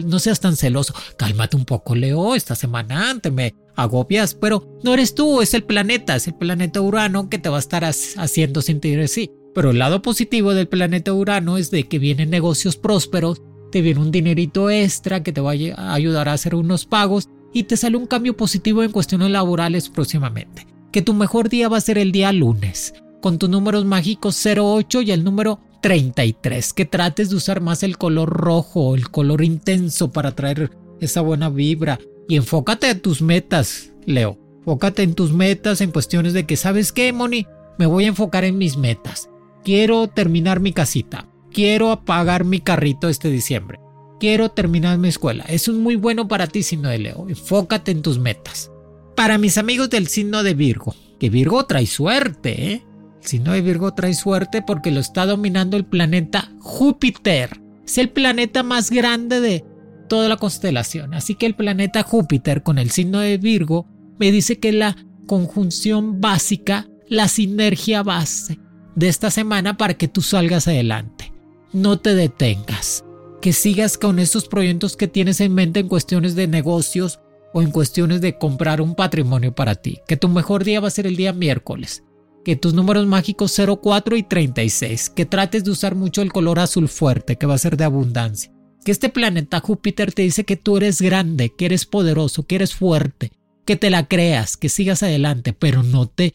no 0.07 0.19
seas 0.19 0.39
tan 0.41 0.57
celoso. 0.57 0.93
Cálmate 1.17 1.55
un 1.55 1.65
poco, 1.65 1.95
Leo, 1.95 2.35
esta 2.35 2.55
semana 2.55 3.17
te 3.21 3.31
me 3.31 3.55
agobias, 3.75 4.35
pero 4.35 4.79
no 4.83 4.93
eres 4.93 5.15
tú, 5.15 5.41
es 5.41 5.53
el 5.53 5.63
planeta, 5.63 6.17
es 6.17 6.27
el 6.27 6.35
planeta 6.35 6.81
Urano 6.81 7.29
que 7.29 7.39
te 7.39 7.49
va 7.49 7.57
a 7.57 7.61
estar 7.61 7.85
haciendo 7.85 8.61
sentir 8.61 8.99
así. 8.99 9.31
Pero 9.55 9.71
el 9.71 9.79
lado 9.79 10.01
positivo 10.01 10.53
del 10.53 10.67
planeta 10.67 11.13
Urano 11.13 11.57
es 11.57 11.71
de 11.71 11.87
que 11.87 11.99
vienen 11.99 12.29
negocios 12.29 12.75
prósperos, 12.75 13.41
te 13.71 13.81
viene 13.81 14.01
un 14.01 14.11
dinerito 14.11 14.69
extra 14.69 15.23
que 15.23 15.31
te 15.31 15.39
va 15.39 15.51
a 15.51 15.93
ayudar 15.93 16.27
a 16.27 16.33
hacer 16.33 16.55
unos 16.55 16.85
pagos 16.85 17.29
y 17.53 17.63
te 17.63 17.77
sale 17.77 17.97
un 17.97 18.07
cambio 18.07 18.35
positivo 18.35 18.83
en 18.83 18.91
cuestiones 18.91 19.29
laborales 19.29 19.89
próximamente. 19.89 20.67
Que 20.91 21.01
tu 21.01 21.13
mejor 21.13 21.49
día 21.49 21.69
va 21.69 21.77
a 21.77 21.81
ser 21.81 21.97
el 21.97 22.11
día 22.11 22.31
lunes, 22.31 22.93
con 23.21 23.37
tus 23.37 23.49
números 23.49 23.85
mágicos 23.85 24.41
08 24.45 25.01
y 25.01 25.11
el 25.11 25.23
número 25.23 25.59
33. 25.81 26.73
Que 26.73 26.85
trates 26.85 27.29
de 27.29 27.35
usar 27.35 27.61
más 27.61 27.83
el 27.83 27.97
color 27.97 28.29
rojo, 28.29 28.95
el 28.95 29.09
color 29.09 29.43
intenso 29.43 30.11
para 30.11 30.35
traer 30.35 30.71
esa 30.99 31.21
buena 31.21 31.49
vibra. 31.49 31.99
Y 32.27 32.35
enfócate 32.35 32.89
en 32.89 33.01
tus 33.01 33.21
metas, 33.21 33.91
Leo. 34.05 34.37
Enfócate 34.59 35.03
en 35.03 35.15
tus 35.15 35.31
metas, 35.33 35.81
en 35.81 35.91
cuestiones 35.91 36.33
de 36.33 36.45
que, 36.45 36.55
¿sabes 36.55 36.91
qué, 36.91 37.11
Moni? 37.13 37.47
Me 37.79 37.85
voy 37.85 38.05
a 38.05 38.09
enfocar 38.09 38.43
en 38.43 38.57
mis 38.57 38.77
metas. 38.77 39.29
Quiero 39.63 40.07
terminar 40.07 40.59
mi 40.59 40.71
casita. 40.71 41.27
Quiero 41.51 41.91
apagar 41.91 42.45
mi 42.45 42.59
carrito 42.59 43.09
este 43.09 43.29
diciembre 43.29 43.79
quiero 44.21 44.49
terminar 44.49 44.99
mi 44.99 45.07
escuela. 45.07 45.43
Eso 45.47 45.71
es 45.71 45.77
muy 45.79 45.95
bueno 45.95 46.27
para 46.27 46.45
ti, 46.45 46.61
signo 46.61 46.89
de 46.89 46.99
Leo. 46.99 47.25
Enfócate 47.27 47.89
en 47.89 48.03
tus 48.03 48.19
metas. 48.19 48.71
Para 49.15 49.39
mis 49.39 49.57
amigos 49.57 49.89
del 49.89 50.07
signo 50.07 50.43
de 50.43 50.53
Virgo, 50.53 50.93
que 51.19 51.31
Virgo 51.31 51.65
trae 51.65 51.87
suerte, 51.87 52.71
¿eh? 52.71 52.85
El 53.19 53.27
signo 53.27 53.53
de 53.53 53.61
Virgo 53.61 53.95
trae 53.95 54.13
suerte 54.13 54.61
porque 54.61 54.91
lo 54.91 54.99
está 54.99 55.25
dominando 55.25 55.75
el 55.75 55.85
planeta 55.85 56.51
Júpiter. 56.59 57.59
Es 57.83 57.97
el 57.97 58.09
planeta 58.09 58.61
más 58.61 58.91
grande 58.91 59.39
de 59.39 59.65
toda 60.07 60.29
la 60.29 60.37
constelación. 60.37 61.15
Así 61.15 61.33
que 61.33 61.47
el 61.47 61.55
planeta 61.55 62.03
Júpiter 62.03 62.61
con 62.61 62.77
el 62.77 62.91
signo 62.91 63.19
de 63.19 63.39
Virgo 63.39 63.87
me 64.19 64.31
dice 64.31 64.59
que 64.59 64.71
la 64.71 64.95
conjunción 65.25 66.21
básica, 66.21 66.87
la 67.09 67.27
sinergia 67.27 68.03
base 68.03 68.59
de 68.95 69.07
esta 69.07 69.31
semana 69.31 69.77
para 69.77 69.95
que 69.95 70.07
tú 70.07 70.21
salgas 70.21 70.67
adelante. 70.67 71.33
No 71.73 71.97
te 71.97 72.13
detengas 72.13 73.03
que 73.41 73.53
sigas 73.53 73.97
con 73.97 74.19
estos 74.19 74.47
proyectos 74.47 74.95
que 74.95 75.07
tienes 75.07 75.41
en 75.41 75.53
mente 75.53 75.79
en 75.79 75.87
cuestiones 75.87 76.35
de 76.35 76.47
negocios 76.47 77.19
o 77.53 77.61
en 77.61 77.71
cuestiones 77.71 78.21
de 78.21 78.37
comprar 78.37 78.81
un 78.81 78.95
patrimonio 78.95 79.53
para 79.53 79.75
ti. 79.75 79.99
Que 80.07 80.15
tu 80.15 80.29
mejor 80.29 80.63
día 80.63 80.79
va 80.79 80.87
a 80.87 80.91
ser 80.91 81.07
el 81.07 81.15
día 81.15 81.33
miércoles. 81.33 82.03
Que 82.45 82.55
tus 82.55 82.73
números 82.73 83.07
mágicos 83.07 83.59
04 83.59 84.15
y 84.15 84.23
36. 84.23 85.09
Que 85.09 85.25
trates 85.25 85.63
de 85.63 85.71
usar 85.71 85.95
mucho 85.95 86.21
el 86.21 86.31
color 86.31 86.59
azul 86.59 86.87
fuerte, 86.87 87.35
que 87.35 87.47
va 87.47 87.55
a 87.55 87.59
ser 87.59 87.77
de 87.77 87.83
abundancia. 87.83 88.51
Que 88.85 88.91
este 88.91 89.09
planeta 89.09 89.59
Júpiter 89.59 90.13
te 90.13 90.21
dice 90.21 90.43
que 90.43 90.55
tú 90.55 90.77
eres 90.77 91.01
grande, 91.01 91.51
que 91.55 91.65
eres 91.65 91.85
poderoso, 91.85 92.43
que 92.43 92.55
eres 92.55 92.73
fuerte, 92.73 93.31
que 93.65 93.75
te 93.75 93.89
la 93.89 94.07
creas, 94.07 94.57
que 94.57 94.69
sigas 94.69 95.03
adelante, 95.03 95.53
pero 95.53 95.83
no 95.83 96.07
te 96.07 96.33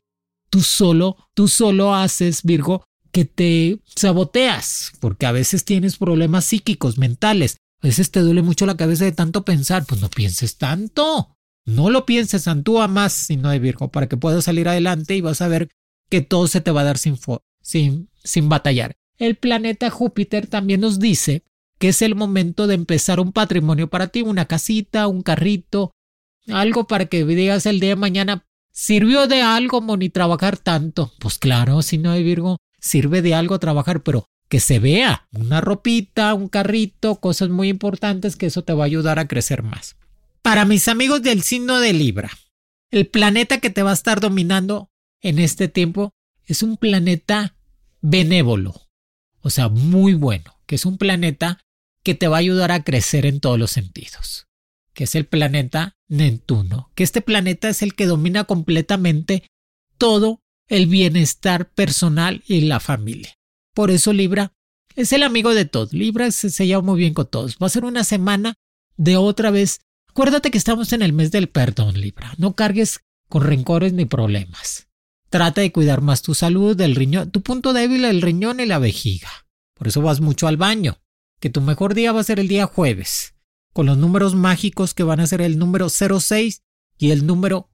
tú 0.50 0.62
solo, 0.62 1.16
tú 1.34 1.48
solo 1.48 1.94
haces, 1.94 2.42
Virgo, 2.42 2.84
que 3.16 3.24
te 3.24 3.80
saboteas, 3.86 4.92
porque 5.00 5.24
a 5.24 5.32
veces 5.32 5.64
tienes 5.64 5.96
problemas 5.96 6.44
psíquicos, 6.44 6.98
mentales. 6.98 7.56
A 7.80 7.86
veces 7.86 8.10
te 8.10 8.20
duele 8.20 8.42
mucho 8.42 8.66
la 8.66 8.76
cabeza 8.76 9.06
de 9.06 9.12
tanto 9.12 9.42
pensar, 9.42 9.86
pues 9.86 10.02
no 10.02 10.10
pienses 10.10 10.58
tanto. 10.58 11.34
No 11.64 11.88
lo 11.88 12.04
pienses, 12.04 12.46
Antúa 12.46 12.88
más, 12.88 13.14
sino 13.14 13.48
de 13.48 13.58
Virgo, 13.58 13.90
para 13.90 14.06
que 14.06 14.18
puedas 14.18 14.44
salir 14.44 14.68
adelante 14.68 15.16
y 15.16 15.22
vas 15.22 15.40
a 15.40 15.48
ver 15.48 15.70
que 16.10 16.20
todo 16.20 16.46
se 16.46 16.60
te 16.60 16.70
va 16.70 16.82
a 16.82 16.84
dar 16.84 16.98
sin, 16.98 17.18
sin, 17.62 18.10
sin 18.22 18.50
batallar. 18.50 18.92
el 19.16 19.36
planeta 19.36 19.88
Júpiter 19.88 20.46
también 20.46 20.82
nos 20.82 20.98
dice 20.98 21.42
que 21.78 21.88
es 21.88 22.02
el 22.02 22.16
momento 22.16 22.66
de 22.66 22.74
empezar 22.74 23.18
un 23.18 23.32
patrimonio 23.32 23.88
para 23.88 24.08
ti, 24.08 24.20
una 24.20 24.44
casita, 24.44 25.06
un 25.08 25.22
carrito, 25.22 25.92
algo 26.48 26.86
para 26.86 27.06
que 27.06 27.24
digas 27.24 27.64
el 27.64 27.80
día 27.80 27.90
de 27.90 27.96
mañana, 27.96 28.44
¿sirvió 28.72 29.26
de 29.26 29.40
algo 29.40 29.80
ni 29.96 30.10
trabajar 30.10 30.58
tanto? 30.58 31.14
Pues 31.18 31.38
claro, 31.38 31.80
si 31.80 31.96
no 31.96 32.10
hay 32.10 32.22
Virgo, 32.22 32.58
sirve 32.80 33.22
de 33.22 33.34
algo 33.34 33.58
trabajar, 33.58 34.02
pero 34.02 34.26
que 34.48 34.60
se 34.60 34.78
vea 34.78 35.26
una 35.32 35.60
ropita, 35.60 36.34
un 36.34 36.48
carrito, 36.48 37.16
cosas 37.16 37.48
muy 37.48 37.68
importantes 37.68 38.36
que 38.36 38.46
eso 38.46 38.62
te 38.62 38.72
va 38.72 38.84
a 38.84 38.86
ayudar 38.86 39.18
a 39.18 39.28
crecer 39.28 39.62
más. 39.62 39.96
Para 40.42 40.64
mis 40.64 40.86
amigos 40.88 41.22
del 41.22 41.42
signo 41.42 41.80
de 41.80 41.92
Libra, 41.92 42.30
el 42.90 43.08
planeta 43.08 43.58
que 43.58 43.70
te 43.70 43.82
va 43.82 43.90
a 43.90 43.94
estar 43.94 44.20
dominando 44.20 44.90
en 45.20 45.38
este 45.38 45.68
tiempo 45.68 46.12
es 46.44 46.62
un 46.62 46.76
planeta 46.76 47.56
benévolo, 48.00 48.74
o 49.40 49.50
sea, 49.50 49.68
muy 49.68 50.14
bueno, 50.14 50.54
que 50.66 50.76
es 50.76 50.86
un 50.86 50.98
planeta 50.98 51.58
que 52.04 52.14
te 52.14 52.28
va 52.28 52.36
a 52.36 52.40
ayudar 52.40 52.70
a 52.70 52.84
crecer 52.84 53.26
en 53.26 53.40
todos 53.40 53.58
los 53.58 53.72
sentidos, 53.72 54.46
que 54.92 55.04
es 55.04 55.16
el 55.16 55.26
planeta 55.26 55.96
Neptuno, 56.08 56.92
que 56.94 57.02
este 57.02 57.20
planeta 57.20 57.68
es 57.68 57.82
el 57.82 57.94
que 57.94 58.06
domina 58.06 58.44
completamente 58.44 59.42
todo 59.98 60.40
el 60.68 60.86
bienestar 60.86 61.70
personal 61.70 62.42
y 62.46 62.62
la 62.62 62.80
familia. 62.80 63.36
Por 63.74 63.90
eso 63.90 64.12
Libra 64.12 64.52
es 64.94 65.12
el 65.12 65.22
amigo 65.22 65.54
de 65.54 65.64
todos. 65.64 65.92
Libra 65.92 66.30
se, 66.30 66.50
se 66.50 66.66
lleva 66.66 66.82
muy 66.82 66.98
bien 66.98 67.14
con 67.14 67.26
todos. 67.26 67.56
Va 67.62 67.66
a 67.66 67.70
ser 67.70 67.84
una 67.84 68.04
semana 68.04 68.54
de 68.96 69.16
otra 69.16 69.50
vez. 69.50 69.80
Acuérdate 70.08 70.50
que 70.50 70.58
estamos 70.58 70.92
en 70.92 71.02
el 71.02 71.12
mes 71.12 71.30
del 71.30 71.48
perdón, 71.48 72.00
Libra. 72.00 72.34
No 72.38 72.54
cargues 72.54 73.00
con 73.28 73.42
rencores 73.42 73.92
ni 73.92 74.06
problemas. 74.06 74.88
Trata 75.28 75.60
de 75.60 75.72
cuidar 75.72 76.00
más 76.00 76.22
tu 76.22 76.34
salud, 76.34 76.76
del 76.76 76.94
riñón, 76.94 77.30
tu 77.30 77.42
punto 77.42 77.72
débil, 77.72 78.04
el 78.04 78.22
riñón 78.22 78.60
y 78.60 78.66
la 78.66 78.78
vejiga. 78.78 79.28
Por 79.74 79.88
eso 79.88 80.00
vas 80.00 80.20
mucho 80.20 80.46
al 80.46 80.56
baño. 80.56 80.98
Que 81.40 81.50
tu 81.50 81.60
mejor 81.60 81.94
día 81.94 82.12
va 82.12 82.20
a 82.20 82.24
ser 82.24 82.40
el 82.40 82.48
día 82.48 82.66
jueves, 82.66 83.34
con 83.74 83.84
los 83.84 83.98
números 83.98 84.34
mágicos 84.34 84.94
que 84.94 85.02
van 85.02 85.20
a 85.20 85.26
ser 85.26 85.42
el 85.42 85.58
número 85.58 85.90
06 85.90 86.62
y 86.96 87.10
el 87.10 87.26
número 87.26 87.68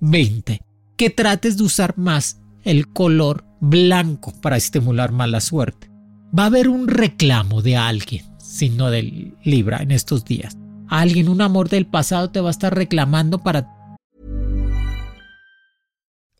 20. 0.00 0.60
Que 1.02 1.10
trates 1.10 1.56
de 1.56 1.64
usar 1.64 1.98
más 1.98 2.38
el 2.62 2.86
color 2.86 3.44
blanco 3.58 4.32
para 4.40 4.56
estimular 4.56 5.10
más 5.10 5.28
la 5.28 5.40
suerte. 5.40 5.90
Va 6.32 6.44
a 6.44 6.46
haber 6.46 6.68
un 6.68 6.86
reclamo 6.86 7.60
de 7.60 7.76
alguien, 7.76 8.24
sino 8.38 8.88
del 8.88 9.36
Libra, 9.42 9.78
en 9.78 9.90
estos 9.90 10.24
días. 10.24 10.56
Alguien, 10.86 11.28
un 11.28 11.40
amor 11.40 11.68
del 11.68 11.86
pasado 11.86 12.30
te 12.30 12.40
va 12.40 12.50
a 12.50 12.52
estar 12.52 12.72
reclamando 12.72 13.38
para... 13.38 13.68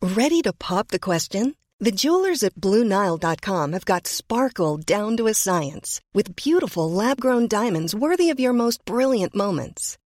Ready 0.01 0.43
to 0.43 0.53
pop 0.53 0.87
the 0.91 1.01
question? 1.01 1.57
The 1.81 1.91
jewelers 1.91 2.45
at 2.45 2.55
BlueNile.com 2.55 3.73
have 3.73 3.85
got 3.85 4.07
sparkle 4.07 4.79
down 4.79 5.17
to 5.17 5.27
a 5.27 5.35
science 5.35 6.01
with 6.15 6.37
beautiful 6.37 6.89
lab-grown 6.89 7.49
diamonds 7.49 7.97
worthy 7.97 8.31
of 8.31 8.39
your 8.39 8.53
most 8.53 8.85
brilliant 8.85 9.35
moments. 9.35 9.99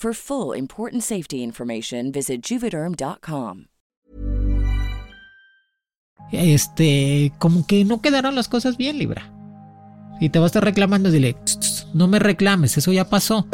For 0.00 0.14
full 0.14 0.56
important 0.56 1.02
safety 1.02 1.42
information, 1.42 2.12
visit 2.12 2.40
juvederm.com. 2.40 3.64
Este, 6.30 7.32
como 7.40 7.66
que 7.66 7.84
no 7.84 8.00
quedaron 8.00 8.36
las 8.36 8.46
cosas 8.46 8.76
bien, 8.76 8.96
Libra. 9.00 9.32
Y 10.20 10.28
te 10.28 10.38
va 10.38 10.44
a 10.44 10.46
estar 10.46 10.62
reclamando, 10.62 11.10
dile, 11.10 11.34
no 11.94 12.06
me 12.06 12.20
reclames, 12.20 12.78
eso 12.78 12.92
ya 12.92 13.10
pasó. 13.10 13.48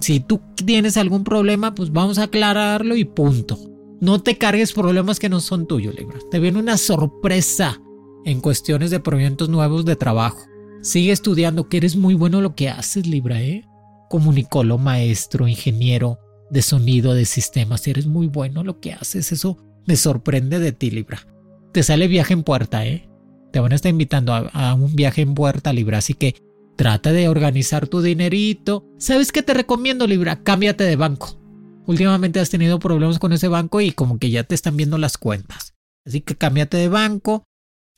Si 0.00 0.20
tú 0.20 0.40
tienes 0.64 0.96
algún 0.96 1.24
problema, 1.24 1.74
pues 1.74 1.92
vamos 1.92 2.18
a 2.18 2.22
aclararlo 2.22 2.96
y 2.96 3.04
punto. 3.04 3.58
No 4.00 4.22
te 4.22 4.38
cargues 4.38 4.72
problemas 4.72 5.20
que 5.20 5.28
no 5.28 5.40
son 5.40 5.66
tuyos, 5.66 5.94
Libra. 5.94 6.20
Te 6.30 6.38
viene 6.38 6.58
una 6.58 6.78
sorpresa 6.78 7.82
en 8.24 8.40
cuestiones 8.40 8.90
de 8.90 9.00
proyectos 9.00 9.50
nuevos 9.50 9.84
de 9.84 9.96
trabajo. 9.96 10.40
Sigue 10.80 11.12
estudiando, 11.12 11.68
que 11.68 11.76
eres 11.76 11.96
muy 11.96 12.14
bueno 12.14 12.40
lo 12.40 12.54
que 12.54 12.70
haces, 12.70 13.06
Libra, 13.06 13.42
¿eh? 13.42 13.66
Comunicólogo, 14.12 14.78
maestro, 14.78 15.48
ingeniero 15.48 16.18
de 16.50 16.60
sonido, 16.60 17.14
de 17.14 17.24
sistemas. 17.24 17.86
Eres 17.86 18.04
muy 18.04 18.26
bueno 18.26 18.62
lo 18.62 18.78
que 18.78 18.92
haces. 18.92 19.32
Eso 19.32 19.56
me 19.86 19.96
sorprende 19.96 20.58
de 20.58 20.72
ti, 20.72 20.90
Libra. 20.90 21.26
Te 21.72 21.82
sale 21.82 22.08
viaje 22.08 22.34
en 22.34 22.42
puerta, 22.42 22.84
¿eh? 22.84 23.08
Te 23.52 23.60
van 23.60 23.72
a 23.72 23.74
estar 23.74 23.88
invitando 23.88 24.34
a, 24.34 24.40
a 24.52 24.74
un 24.74 24.94
viaje 24.94 25.22
en 25.22 25.32
puerta, 25.32 25.72
Libra. 25.72 25.96
Así 25.96 26.12
que 26.12 26.34
trata 26.76 27.10
de 27.10 27.26
organizar 27.26 27.88
tu 27.88 28.02
dinerito. 28.02 28.86
¿Sabes 28.98 29.32
qué 29.32 29.42
te 29.42 29.54
recomiendo, 29.54 30.06
Libra? 30.06 30.42
Cámbiate 30.42 30.84
de 30.84 30.96
banco. 30.96 31.40
Últimamente 31.86 32.38
has 32.38 32.50
tenido 32.50 32.78
problemas 32.78 33.18
con 33.18 33.32
ese 33.32 33.48
banco 33.48 33.80
y 33.80 33.92
como 33.92 34.18
que 34.18 34.28
ya 34.28 34.44
te 34.44 34.54
están 34.54 34.76
viendo 34.76 34.98
las 34.98 35.16
cuentas. 35.16 35.72
Así 36.04 36.20
que 36.20 36.36
cámbiate 36.36 36.76
de 36.76 36.88
banco, 36.88 37.44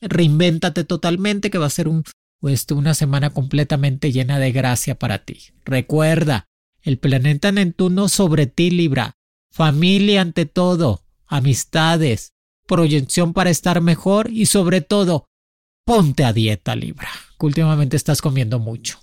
reinvéntate 0.00 0.84
totalmente, 0.84 1.50
que 1.50 1.58
va 1.58 1.66
a 1.66 1.70
ser 1.70 1.88
un, 1.88 2.04
pues, 2.44 2.66
una 2.72 2.92
semana 2.92 3.30
completamente 3.30 4.12
llena 4.12 4.38
de 4.38 4.52
gracia 4.52 4.98
para 4.98 5.24
ti. 5.24 5.38
Recuerda, 5.64 6.44
el 6.82 6.98
planeta 6.98 7.50
Neptuno 7.52 8.10
sobre 8.10 8.46
ti, 8.46 8.68
Libra. 8.68 9.16
Familia 9.50 10.20
ante 10.20 10.44
todo, 10.44 11.06
amistades, 11.26 12.34
proyección 12.66 13.32
para 13.32 13.48
estar 13.48 13.80
mejor 13.80 14.28
y 14.30 14.44
sobre 14.44 14.82
todo, 14.82 15.24
ponte 15.86 16.22
a 16.22 16.34
dieta, 16.34 16.76
Libra, 16.76 17.08
que 17.40 17.46
últimamente 17.46 17.96
estás 17.96 18.20
comiendo 18.20 18.58
mucho. 18.58 19.00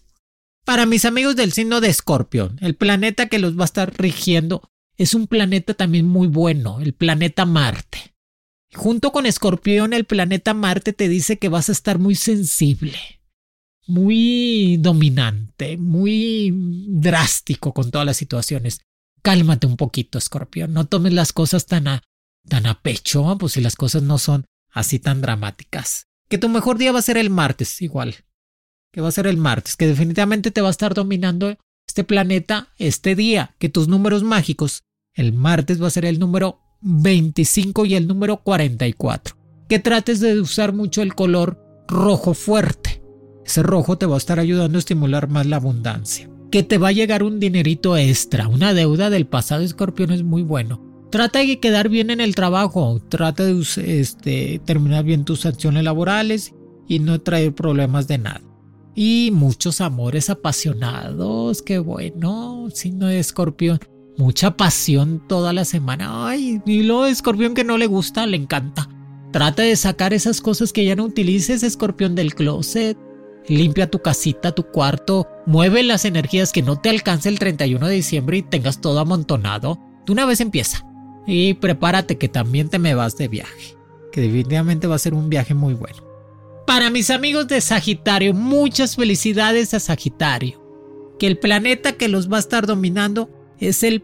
Para 0.63 0.86
mis 0.86 1.03
amigos 1.03 1.36
del 1.36 1.51
signo 1.51 1.81
de 1.81 1.89
Escorpión, 1.89 2.60
el 2.62 2.75
planeta 2.75 3.27
que 3.27 3.39
los 3.39 3.57
va 3.57 3.63
a 3.63 3.65
estar 3.65 3.91
rigiendo 3.98 4.69
es 4.98 5.15
un 5.15 5.25
planeta 5.25 5.74
también 5.74 6.05
muy 6.05 6.27
bueno, 6.27 6.79
el 6.79 6.93
planeta 6.93 7.45
Marte. 7.45 8.13
Junto 8.75 9.12
con 9.12 9.25
Escorpión, 9.25 9.93
el 9.93 10.05
planeta 10.05 10.53
Marte 10.53 10.93
te 10.93 11.10
dice 11.10 11.39
que 11.39 11.50
vas 11.50 11.69
a 11.69 11.71
estar 11.71 11.98
muy 11.98 12.13
sensible, 12.13 13.00
muy 13.91 14.77
dominante, 14.77 15.75
muy 15.77 16.53
drástico 16.88 17.74
con 17.74 17.91
todas 17.91 18.05
las 18.05 18.17
situaciones. 18.17 18.79
Cálmate 19.21 19.67
un 19.67 19.75
poquito, 19.75 20.17
escorpión. 20.17 20.74
No 20.74 20.86
tomes 20.86 21.13
las 21.13 21.33
cosas 21.33 21.65
tan 21.65 21.88
a, 21.88 22.01
tan 22.48 22.65
a 22.67 22.81
pecho, 22.81 23.38
pues 23.38 23.53
si 23.53 23.62
las 23.62 23.75
cosas 23.75 24.01
no 24.03 24.17
son 24.17 24.45
así 24.71 24.98
tan 24.98 25.21
dramáticas. 25.21 26.07
Que 26.29 26.38
tu 26.38 26.48
mejor 26.48 26.77
día 26.77 26.93
va 26.93 27.00
a 27.00 27.03
ser 27.03 27.17
el 27.17 27.29
martes, 27.29 27.81
igual. 27.81 28.15
Que 28.93 29.01
va 29.01 29.10
a 29.10 29.12
ser 29.12 29.27
el 29.27 29.38
martes, 29.38 29.75
que 29.75 29.88
definitivamente 29.88 30.51
te 30.51 30.62
va 30.62 30.69
a 30.69 30.71
estar 30.71 30.93
dominando 30.93 31.57
este 31.86 32.05
planeta 32.05 32.69
este 32.77 33.15
día. 33.15 33.55
Que 33.60 33.67
tus 33.67 33.89
números 33.89 34.24
mágicos, 34.24 34.83
el 35.13 35.33
martes 35.33 35.81
va 35.81 35.88
a 35.88 35.91
ser 35.91 36.05
el 36.05 36.17
número 36.17 36.62
25 36.79 37.86
y 37.86 37.95
el 37.95 38.07
número 38.07 38.38
44. 38.38 39.36
Que 39.67 39.79
trates 39.79 40.21
de 40.21 40.39
usar 40.39 40.71
mucho 40.71 41.01
el 41.01 41.13
color 41.13 41.62
rojo 41.89 42.33
fuerte. 42.33 42.80
Rojo 43.58 43.98
te 43.98 44.05
va 44.05 44.15
a 44.15 44.17
estar 44.17 44.39
ayudando 44.39 44.77
a 44.77 44.79
estimular 44.79 45.29
más 45.29 45.46
la 45.46 45.58
abundancia. 45.58 46.29
Que 46.51 46.63
te 46.63 46.77
va 46.77 46.89
a 46.89 46.93
llegar 46.93 47.24
un 47.24 47.39
dinerito 47.39 47.96
extra, 47.98 48.48
una 48.48 48.74
deuda 48.74 49.10
del 49.10 49.25
pasado 49.25 49.63
escorpión 49.63 50.12
es 50.12 50.24
muy 50.24 50.41
bueno. 50.41 50.81
Trata 51.12 51.39
de 51.39 51.60
quedar 51.60 51.89
bien 51.89 52.10
en 52.10 52.22
el 52.22 52.36
trabajo, 52.36 53.01
trata 53.10 53.43
de 53.43 53.62
este, 53.77 54.62
terminar 54.65 55.03
bien 55.03 55.25
tus 55.25 55.46
acciones 55.46 55.84
laborales 55.84 56.53
y 56.88 57.00
no 57.00 57.20
traer 57.20 57.53
problemas 57.53 58.08
de 58.08 58.17
nada. 58.17 58.41
Y 58.96 59.31
muchos 59.34 59.81
amores 59.81 60.29
apasionados, 60.29 61.62
qué 61.62 61.79
bueno, 61.79 62.67
signo 62.74 63.08
de 63.08 63.20
escorpión. 63.20 63.79
Mucha 64.17 64.58
pasión 64.58 65.24
toda 65.27 65.53
la 65.53 65.65
semana. 65.65 66.27
Ay, 66.27 66.62
y 66.65 66.84
lo 66.84 67.03
de 67.03 67.12
escorpión 67.12 67.53
que 67.53 67.63
no 67.63 67.77
le 67.77 67.88
gusta, 67.88 68.27
le 68.27 68.38
encanta. 68.38 68.89
Trata 69.31 69.63
de 69.63 69.75
sacar 69.77 70.13
esas 70.13 70.41
cosas 70.41 70.74
que 70.74 70.84
ya 70.86 70.96
no 70.96 71.05
utilices, 71.05 71.63
escorpión 71.63 72.15
del 72.15 72.36
closet. 72.36 72.98
Limpia 73.48 73.89
tu 73.89 74.00
casita, 74.00 74.53
tu 74.53 74.63
cuarto. 74.63 75.27
Mueve 75.45 75.83
las 75.83 76.05
energías 76.05 76.51
que 76.51 76.62
no 76.62 76.79
te 76.79 76.89
alcance 76.89 77.29
el 77.29 77.39
31 77.39 77.88
de 77.88 77.95
diciembre 77.95 78.38
y 78.38 78.41
tengas 78.43 78.81
todo 78.81 79.00
amontonado. 79.00 79.79
De 80.05 80.12
una 80.12 80.25
vez 80.25 80.41
empieza. 80.41 80.86
Y 81.27 81.55
prepárate 81.55 82.17
que 82.17 82.29
también 82.29 82.69
te 82.69 82.79
me 82.79 82.95
vas 82.95 83.17
de 83.17 83.27
viaje, 83.27 83.75
que 84.12 84.21
definitivamente 84.21 84.88
va 84.88 84.95
a 84.95 85.00
ser 85.00 85.13
un 85.13 85.29
viaje 85.29 85.53
muy 85.53 85.74
bueno. 85.74 86.03
Para 86.65 86.89
mis 86.89 87.10
amigos 87.10 87.48
de 87.48 87.62
Sagitario, 87.62 88.33
muchas 88.33 88.95
felicidades 88.95 89.74
a 89.74 89.79
Sagitario. 89.79 90.62
Que 91.19 91.27
el 91.27 91.38
planeta 91.38 91.93
que 91.93 92.07
los 92.07 92.31
va 92.31 92.38
a 92.38 92.39
estar 92.39 92.65
dominando 92.65 93.29
es 93.60 93.83
el 93.83 94.03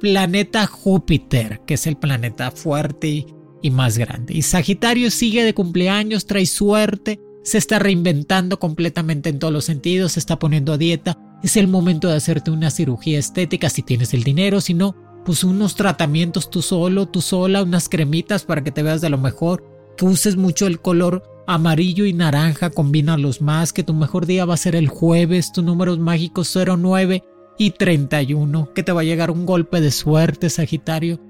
planeta 0.00 0.66
Júpiter, 0.66 1.60
que 1.66 1.74
es 1.74 1.86
el 1.86 1.96
planeta 1.96 2.50
fuerte 2.50 3.26
y 3.62 3.70
más 3.70 3.98
grande. 3.98 4.34
Y 4.34 4.42
Sagitario 4.42 5.10
sigue 5.10 5.44
de 5.44 5.54
cumpleaños, 5.54 6.26
trae 6.26 6.46
suerte, 6.46 7.20
se 7.42 7.58
está 7.58 7.78
reinventando 7.78 8.58
completamente 8.58 9.30
en 9.30 9.38
todos 9.38 9.52
los 9.52 9.64
sentidos, 9.64 10.12
se 10.12 10.20
está 10.20 10.38
poniendo 10.38 10.72
a 10.72 10.78
dieta. 10.78 11.18
Es 11.42 11.56
el 11.56 11.68
momento 11.68 12.08
de 12.08 12.16
hacerte 12.16 12.50
una 12.50 12.70
cirugía 12.70 13.18
estética 13.18 13.68
si 13.68 13.82
tienes 13.82 14.14
el 14.14 14.22
dinero, 14.22 14.60
si 14.60 14.74
no, 14.74 14.94
pues 15.24 15.44
unos 15.44 15.74
tratamientos 15.74 16.50
tú 16.50 16.62
solo, 16.62 17.06
tú 17.06 17.20
sola, 17.20 17.62
unas 17.62 17.88
cremitas 17.88 18.44
para 18.44 18.62
que 18.62 18.72
te 18.72 18.82
veas 18.82 19.00
de 19.00 19.10
lo 19.10 19.18
mejor, 19.18 19.64
que 19.96 20.04
uses 20.04 20.36
mucho 20.36 20.66
el 20.66 20.80
color 20.80 21.22
amarillo 21.46 22.04
y 22.04 22.12
naranja, 22.12 22.70
los 23.18 23.40
más, 23.40 23.72
que 23.72 23.82
tu 23.82 23.94
mejor 23.94 24.26
día 24.26 24.44
va 24.44 24.54
a 24.54 24.58
ser 24.58 24.76
el 24.76 24.88
jueves, 24.88 25.52
tus 25.52 25.64
números 25.64 25.98
mágicos 25.98 26.56
09 26.56 27.24
y 27.58 27.70
31, 27.70 28.72
que 28.74 28.82
te 28.82 28.92
va 28.92 29.02
a 29.02 29.04
llegar 29.04 29.30
un 29.30 29.46
golpe 29.46 29.80
de 29.80 29.90
suerte, 29.90 30.50
Sagitario. 30.50 31.20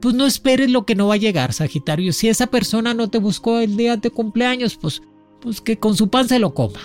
Pues 0.00 0.14
no 0.14 0.26
esperes 0.26 0.70
lo 0.70 0.84
que 0.84 0.94
no 0.94 1.08
va 1.08 1.14
a 1.14 1.18
llegar, 1.18 1.52
Sagitario. 1.52 2.12
Si 2.12 2.28
esa 2.28 2.48
persona 2.48 2.92
no 2.94 3.08
te 3.08 3.18
buscó 3.18 3.60
el 3.60 3.76
día 3.76 3.96
de 3.96 4.10
cumpleaños, 4.10 4.76
pues, 4.76 5.00
pues 5.42 5.60
que 5.60 5.78
con 5.78 5.96
su 5.96 6.08
pan 6.08 6.28
se 6.28 6.38
lo 6.38 6.54
coma. 6.54 6.80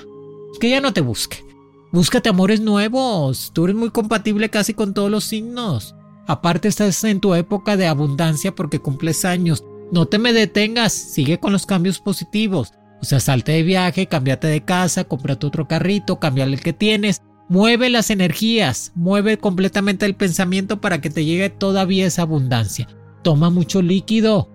Que 0.60 0.70
ya 0.70 0.82
no 0.82 0.94
te 0.94 1.02
busque. 1.02 1.46
Búscate 1.92 2.30
amores 2.30 2.60
nuevos. 2.60 3.52
Tú 3.54 3.66
eres 3.66 3.76
muy 3.76 3.92
compatible 3.92 4.50
casi 4.50 4.74
con 4.74 4.94
todos 4.94 5.12
los 5.12 5.24
signos. 5.24 5.96
Aparte 6.26 6.68
estás 6.68 7.04
en 7.04 7.22
tu 7.22 7.34
época 7.36 7.78
de 7.78 7.88
abundancia 7.88 8.54
porque 8.54 8.80
cumples 8.80 9.24
años. 9.24 9.64
No 9.92 10.08
te 10.08 10.18
me 10.18 10.34
detengas, 10.34 10.92
sigue 10.92 11.40
con 11.40 11.54
los 11.54 11.66
cambios 11.66 12.00
positivos. 12.00 12.74
O 13.02 13.06
sea, 13.06 13.20
salte 13.20 13.54
de 13.54 13.64
viaje, 13.64 14.08
cámbiate 14.08 14.48
de 14.48 14.66
casa, 14.66 15.06
cómprate 15.06 15.46
otro 15.46 15.68
carrito, 15.68 16.20
cámbiale 16.20 16.56
el 16.56 16.62
que 16.62 16.74
tienes. 16.74 17.22
Mueve 17.48 17.90
las 17.90 18.10
energías, 18.10 18.92
mueve 18.96 19.38
completamente 19.38 20.06
el 20.06 20.16
pensamiento 20.16 20.82
para 20.82 21.00
que 21.00 21.10
te 21.10 21.24
llegue 21.24 21.50
todavía 21.50 22.08
esa 22.08 22.24
abundancia. 22.24 22.90
Toma 23.24 23.50
mucho 23.50 23.82
líquido. 23.82 24.50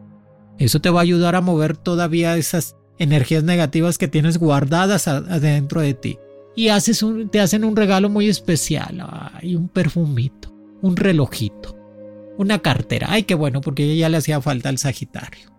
Eso 0.58 0.80
te 0.80 0.90
va 0.90 1.00
a 1.00 1.02
ayudar 1.02 1.34
a 1.36 1.40
mover 1.40 1.78
todavía 1.78 2.36
esas 2.36 2.76
energías 3.02 3.44
negativas 3.44 3.98
que 3.98 4.08
tienes 4.08 4.38
guardadas 4.38 5.08
adentro 5.08 5.80
de 5.80 5.94
ti. 5.94 6.18
Y 6.54 6.68
haces 6.68 7.04
te 7.30 7.40
hacen 7.40 7.64
un 7.64 7.76
regalo 7.76 8.08
muy 8.08 8.28
especial. 8.28 9.02
Ay, 9.40 9.56
un 9.56 9.68
perfumito 9.68 10.52
un 10.82 10.96
relojito, 10.96 11.76
una 12.36 12.58
cartera. 12.58 13.06
Ay, 13.10 13.22
qué 13.22 13.34
bueno, 13.34 13.62
porque 13.62 13.96
ya 13.96 14.08
le 14.08 14.18
hacía 14.18 14.40
falta 14.42 14.68
al 14.68 14.78
Sagitario. 14.78 15.50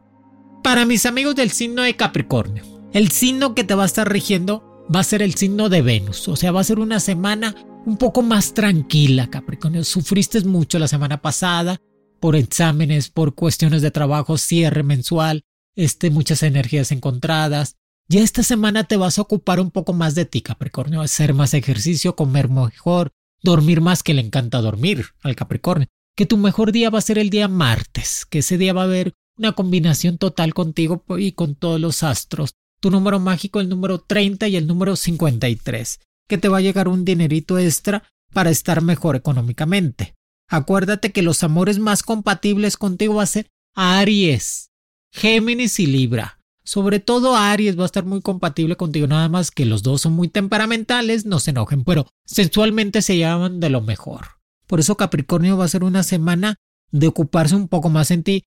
Para 0.62 0.86
mis 0.86 1.06
amigos 1.06 1.36
del 1.36 1.52
signo 1.52 1.82
de 1.82 1.96
Capricornio, 1.96 2.64
el 2.94 3.10
signo 3.10 3.56
que 3.56 3.64
te 3.64 3.74
va 3.74 3.84
a 3.84 3.88
estar 3.88 4.10
rigiendo 4.10 4.86
va 4.94 5.00
a 5.00 5.06
ser 5.06 5.22
el 5.22 5.34
signo 5.34 5.70
de 5.70 5.82
Venus. 5.82 6.28
O 6.28 6.36
sea, 6.36 6.52
va 6.52 6.62
a 6.62 6.66
ser 6.66 6.80
una 6.80 7.00
semana 7.00 7.56
un 7.86 7.98
poco 7.98 8.22
más 8.22 8.54
tranquila, 8.54 9.30
Capricornio. 9.30 9.84
Sufriste 9.84 10.42
mucho 10.42 10.78
la 10.78 10.88
semana 10.88 11.22
pasada 11.22 11.80
por 12.20 12.36
exámenes, 12.36 13.10
por 13.10 13.34
cuestiones 13.34 13.82
de 13.82 13.92
trabajo, 13.92 14.38
cierre 14.38 14.84
mensual, 14.84 15.44
este, 15.76 16.10
muchas 16.10 16.44
energías 16.44 16.92
encontradas. 16.92 17.76
Ya 18.08 18.22
esta 18.22 18.44
semana 18.44 18.84
te 18.84 18.98
vas 18.98 19.18
a 19.18 19.22
ocupar 19.22 19.60
un 19.60 19.72
poco 19.72 19.94
más 19.94 20.16
de 20.16 20.26
ti, 20.26 20.42
Capricornio, 20.42 21.02
hacer 21.02 21.34
más 21.34 21.54
ejercicio, 21.54 22.16
comer 22.16 22.50
mejor, 22.50 23.12
dormir 23.42 23.82
más 23.82 24.04
que 24.04 24.14
le 24.14 24.22
encanta 24.22 24.62
dormir 24.62 25.08
al 25.22 25.36
Capricornio, 25.36 25.88
que 26.16 26.26
tu 26.26 26.38
mejor 26.38 26.72
día 26.72 26.90
va 26.90 27.00
a 27.00 27.04
ser 27.04 27.18
el 27.18 27.30
día 27.30 27.48
martes, 27.48 28.26
que 28.26 28.40
ese 28.40 28.58
día 28.58 28.74
va 28.74 28.82
a 28.82 28.86
haber 28.86 29.14
una 29.38 29.54
combinación 29.54 30.18
total 30.18 30.54
contigo 30.54 31.04
y 31.18 31.32
con 31.32 31.56
todos 31.56 31.80
los 31.80 32.04
astros. 32.04 32.56
Tu 32.80 32.92
número 32.92 33.20
mágico, 33.20 33.60
el 33.62 33.70
número 33.70 34.00
30 34.00 34.48
y 34.50 34.58
el 34.58 34.68
número 34.68 34.96
53, 34.96 36.00
que 36.28 36.38
te 36.38 36.50
va 36.50 36.58
a 36.58 36.62
llegar 36.62 36.88
un 36.88 37.06
dinerito 37.06 37.58
extra 37.58 38.04
para 38.34 38.50
estar 38.50 38.82
mejor 38.82 39.16
económicamente. 39.16 40.16
Acuérdate 40.50 41.12
que 41.12 41.22
los 41.22 41.44
amores 41.44 41.80
más 41.80 42.04
compatibles 42.04 42.78
contigo 42.78 43.16
va 43.16 43.24
a 43.24 43.28
ser 43.28 43.50
Aries, 43.76 44.72
Géminis 45.14 45.80
y 45.80 45.86
Libra. 45.86 46.40
Sobre 46.66 47.00
todo 47.00 47.36
Aries 47.36 47.78
va 47.78 47.84
a 47.84 47.86
estar 47.86 48.04
muy 48.04 48.22
compatible 48.22 48.76
contigo, 48.76 49.06
nada 49.06 49.30
más 49.30 49.52
que 49.52 49.66
los 49.66 49.84
dos 49.84 50.02
son 50.02 50.14
muy 50.14 50.28
temperamentales, 50.28 51.26
no 51.26 51.40
se 51.40 51.52
enojen, 51.52 51.84
pero 51.84 52.08
sensualmente 52.26 53.02
se 53.02 53.18
llaman 53.18 53.60
de 53.60 53.70
lo 53.70 53.82
mejor. 53.82 54.26
Por 54.66 54.80
eso 54.80 54.98
Capricornio 54.98 55.56
va 55.56 55.66
a 55.66 55.70
ser 55.70 55.84
una 55.84 56.04
semana 56.04 56.56
de 56.92 57.08
ocuparse 57.08 57.56
un 57.56 57.68
poco 57.68 57.90
más 57.90 58.12
en 58.12 58.24
ti. 58.24 58.44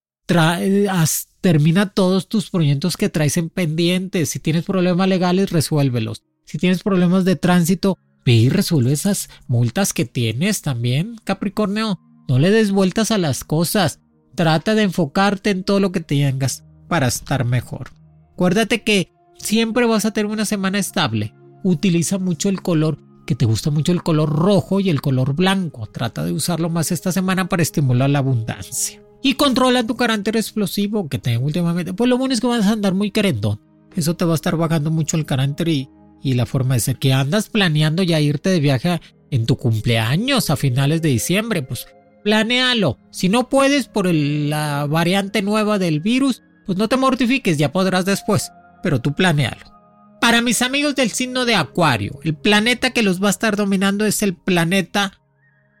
termina 1.41 1.89
todos 1.91 2.27
tus 2.27 2.49
proyectos 2.49 2.97
que 2.97 3.09
traes 3.09 3.37
en 3.37 3.49
pendientes. 3.49 4.29
Si 4.29 4.39
tienes 4.39 4.65
problemas 4.65 5.07
legales, 5.07 5.51
resuélvelos. 5.51 6.23
Si 6.43 6.57
tienes 6.57 6.83
problemas 6.83 7.23
de 7.23 7.37
tránsito, 7.37 7.97
ve 8.25 8.33
y 8.33 8.49
resuelve 8.49 8.91
esas 8.91 9.29
multas 9.47 9.93
que 9.93 10.05
tienes 10.05 10.61
también, 10.61 11.15
Capricornio. 11.23 11.99
No 12.27 12.39
le 12.39 12.51
des 12.51 12.71
vueltas 12.71 13.11
a 13.11 13.17
las 13.17 13.45
cosas. 13.45 14.01
Trata 14.37 14.75
de 14.75 14.83
enfocarte 14.83 15.49
en 15.49 15.63
todo 15.63 15.79
lo 15.79 15.91
que 15.91 15.99
tengas 15.99 16.63
para 16.87 17.07
estar 17.07 17.43
mejor. 17.43 17.89
Acuérdate 18.33 18.83
que 18.83 19.11
siempre 19.39 19.87
vas 19.87 20.05
a 20.05 20.11
tener 20.11 20.31
una 20.31 20.45
semana 20.45 20.77
estable. 20.77 21.33
Utiliza 21.63 22.19
mucho 22.19 22.47
el 22.47 22.61
color, 22.61 22.99
que 23.25 23.33
te 23.33 23.47
gusta 23.47 23.71
mucho 23.71 23.91
el 23.91 24.03
color 24.03 24.29
rojo 24.29 24.79
y 24.79 24.91
el 24.91 25.01
color 25.01 25.33
blanco. 25.33 25.87
Trata 25.87 26.23
de 26.23 26.33
usarlo 26.33 26.69
más 26.69 26.91
esta 26.91 27.11
semana 27.11 27.49
para 27.49 27.63
estimular 27.63 28.11
la 28.11 28.19
abundancia. 28.19 29.01
Y 29.23 29.33
controla 29.33 29.87
tu 29.87 29.95
carácter 29.95 30.37
explosivo 30.37 31.09
que 31.09 31.17
tengo 31.17 31.43
últimamente. 31.43 31.95
Pues 31.95 32.07
lo 32.07 32.19
bueno 32.19 32.35
es 32.35 32.39
que 32.39 32.45
vas 32.45 32.67
a 32.67 32.73
andar 32.73 32.93
muy 32.93 33.09
querendo. 33.09 33.59
Eso 33.95 34.17
te 34.17 34.25
va 34.25 34.33
a 34.33 34.35
estar 34.35 34.55
bajando 34.55 34.91
mucho 34.91 35.17
el 35.17 35.25
carácter 35.25 35.67
y, 35.67 35.89
y 36.21 36.35
la 36.35 36.45
forma 36.45 36.75
de 36.75 36.81
ser. 36.81 36.99
Que 36.99 37.11
andas 37.11 37.49
planeando 37.49 38.03
ya 38.03 38.21
irte 38.21 38.51
de 38.51 38.59
viaje 38.59 39.01
en 39.31 39.47
tu 39.47 39.57
cumpleaños 39.57 40.51
a 40.51 40.57
finales 40.57 41.01
de 41.01 41.09
diciembre. 41.09 41.63
Pues 41.63 41.87
planéalo. 42.27 42.99
Si 43.09 43.29
no 43.29 43.47
puedes 43.47 43.87
por 43.87 44.13
la 44.13 44.85
variante 44.85 45.41
nueva 45.41 45.79
del 45.79 46.01
virus, 46.01 46.43
pues 46.65 46.77
no 46.77 46.89
te 46.89 46.97
mortifiques, 46.97 47.57
ya 47.57 47.71
podrás 47.71 48.03
después, 48.03 48.51
pero 48.83 48.99
tú 48.99 49.13
planealo. 49.13 49.71
Para 50.19 50.41
mis 50.41 50.61
amigos 50.61 50.93
del 50.95 51.11
signo 51.11 51.45
de 51.45 51.55
Acuario, 51.55 52.19
el 52.25 52.35
planeta 52.35 52.91
que 52.91 53.01
los 53.01 53.23
va 53.23 53.27
a 53.27 53.29
estar 53.29 53.55
dominando 53.55 54.05
es 54.05 54.21
el 54.23 54.35
planeta 54.35 55.21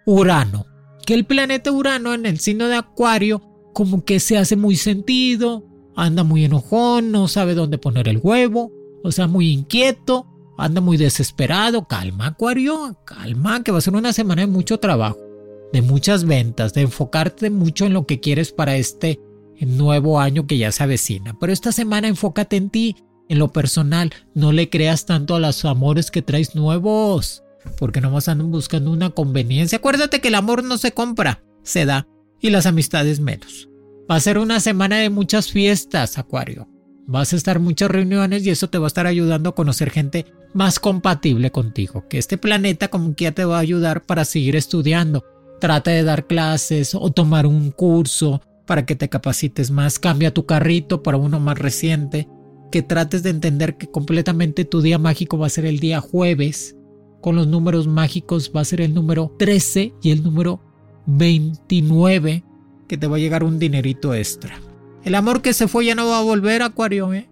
Urano. 0.05 0.67
Que 1.05 1.15
el 1.15 1.25
planeta 1.25 1.69
Urano 1.69 2.13
en 2.13 2.25
el 2.25 2.39
signo 2.39 2.69
de 2.69 2.77
Acuario 2.77 3.41
como 3.73 4.05
que 4.05 4.21
se 4.21 4.37
hace 4.37 4.55
muy 4.55 4.77
sentido, 4.77 5.65
anda 5.97 6.23
muy 6.23 6.45
enojón, 6.45 7.11
no 7.11 7.27
sabe 7.27 7.55
dónde 7.55 7.77
poner 7.77 8.07
el 8.07 8.21
huevo, 8.23 8.71
o 9.03 9.11
sea, 9.11 9.27
muy 9.27 9.51
inquieto, 9.51 10.27
anda 10.57 10.79
muy 10.79 10.95
desesperado. 10.95 11.89
Calma, 11.89 12.27
Acuario, 12.27 12.97
calma, 13.03 13.63
que 13.63 13.73
va 13.73 13.79
a 13.79 13.81
ser 13.81 13.95
una 13.95 14.13
semana 14.13 14.43
de 14.43 14.47
mucho 14.47 14.79
trabajo, 14.79 15.26
de 15.73 15.81
muchas 15.81 16.25
ventas, 16.25 16.73
de 16.73 16.81
enfocarte 16.81 17.49
mucho 17.49 17.85
en 17.85 17.93
lo 17.93 18.05
que 18.05 18.19
quieres 18.19 18.51
para 18.51 18.75
este 18.77 19.19
nuevo 19.59 20.19
año 20.19 20.47
que 20.47 20.57
ya 20.57 20.71
se 20.71 20.83
avecina. 20.83 21.37
Pero 21.39 21.51
esta 21.51 21.71
semana 21.71 22.07
enfócate 22.07 22.55
en 22.57 22.69
ti, 22.69 22.95
En 23.29 23.39
lo 23.39 23.51
personal, 23.51 24.13
no 24.35 24.53
le 24.53 24.69
creas 24.69 25.05
tanto 25.05 25.35
a 25.35 25.39
los 25.41 25.65
amores 25.65 26.11
que 26.11 26.21
traes 26.21 26.55
nuevos, 26.55 27.43
porque 27.77 27.99
nomás 27.99 28.29
andan 28.29 28.51
buscando 28.51 28.89
una 28.89 29.09
conveniencia. 29.09 29.79
Acuérdate 29.79 30.21
que 30.21 30.29
el 30.29 30.35
amor 30.35 30.63
no 30.63 30.77
se 30.77 30.93
compra, 30.93 31.43
se 31.61 31.85
da, 31.85 32.07
y 32.39 32.51
las 32.51 32.65
amistades 32.65 33.19
menos. 33.19 33.67
Va 34.09 34.15
a 34.15 34.21
ser 34.21 34.37
una 34.37 34.61
semana 34.61 34.99
de 34.99 35.09
muchas 35.09 35.51
fiestas, 35.51 36.17
Acuario. 36.17 36.69
Vas 37.05 37.33
a 37.33 37.35
estar 37.35 37.59
muchas 37.59 37.91
reuniones 37.91 38.45
y 38.45 38.49
eso 38.49 38.69
te 38.69 38.77
va 38.77 38.85
a 38.85 38.87
estar 38.87 39.07
ayudando 39.07 39.49
a 39.49 39.55
conocer 39.55 39.89
gente 39.89 40.25
más 40.53 40.79
compatible 40.79 41.51
contigo. 41.51 42.05
Que 42.09 42.17
este 42.17 42.37
planeta 42.37 42.87
como 42.87 43.13
que 43.15 43.25
ya 43.25 43.31
te 43.33 43.43
va 43.43 43.57
a 43.57 43.61
ayudar 43.61 44.05
para 44.05 44.23
seguir 44.23 44.55
estudiando. 44.55 45.25
Trata 45.59 45.91
de 45.91 46.03
dar 46.03 46.27
clases 46.27 46.93
o 46.93 47.11
tomar 47.11 47.45
un 47.47 47.71
curso 47.71 48.41
para 48.65 48.85
que 48.85 48.95
te 48.95 49.09
capacites 49.09 49.71
más. 49.71 49.99
Cambia 49.99 50.33
tu 50.33 50.45
carrito 50.45 51.01
para 51.01 51.17
uno 51.17 51.39
más 51.39 51.57
reciente 51.57 52.27
que 52.71 52.81
trates 52.81 53.23
de 53.23 53.29
entender 53.29 53.77
que 53.77 53.87
completamente 53.87 54.65
tu 54.65 54.81
día 54.81 54.99
mágico 54.99 55.37
va 55.37 55.47
a 55.47 55.51
ser 55.51 55.65
el 55.65 55.79
día 55.79 56.01
jueves. 56.01 56.75
Con 57.21 57.35
los 57.35 57.47
números 57.47 57.87
mágicos 57.87 58.51
va 58.55 58.61
a 58.61 58.65
ser 58.65 58.81
el 58.81 58.93
número 58.93 59.33
13 59.39 59.93
y 60.03 60.11
el 60.11 60.23
número 60.23 60.61
29 61.07 62.43
que 62.87 62.97
te 62.97 63.07
va 63.07 63.17
a 63.17 63.19
llegar 63.19 63.43
un 63.43 63.59
dinerito 63.59 64.13
extra. 64.13 64.59
El 65.03 65.15
amor 65.15 65.41
que 65.41 65.53
se 65.53 65.67
fue 65.67 65.85
ya 65.85 65.95
no 65.95 66.07
va 66.07 66.19
a 66.19 66.23
volver, 66.23 66.61
Acuario, 66.61 67.13
¿eh? 67.13 67.29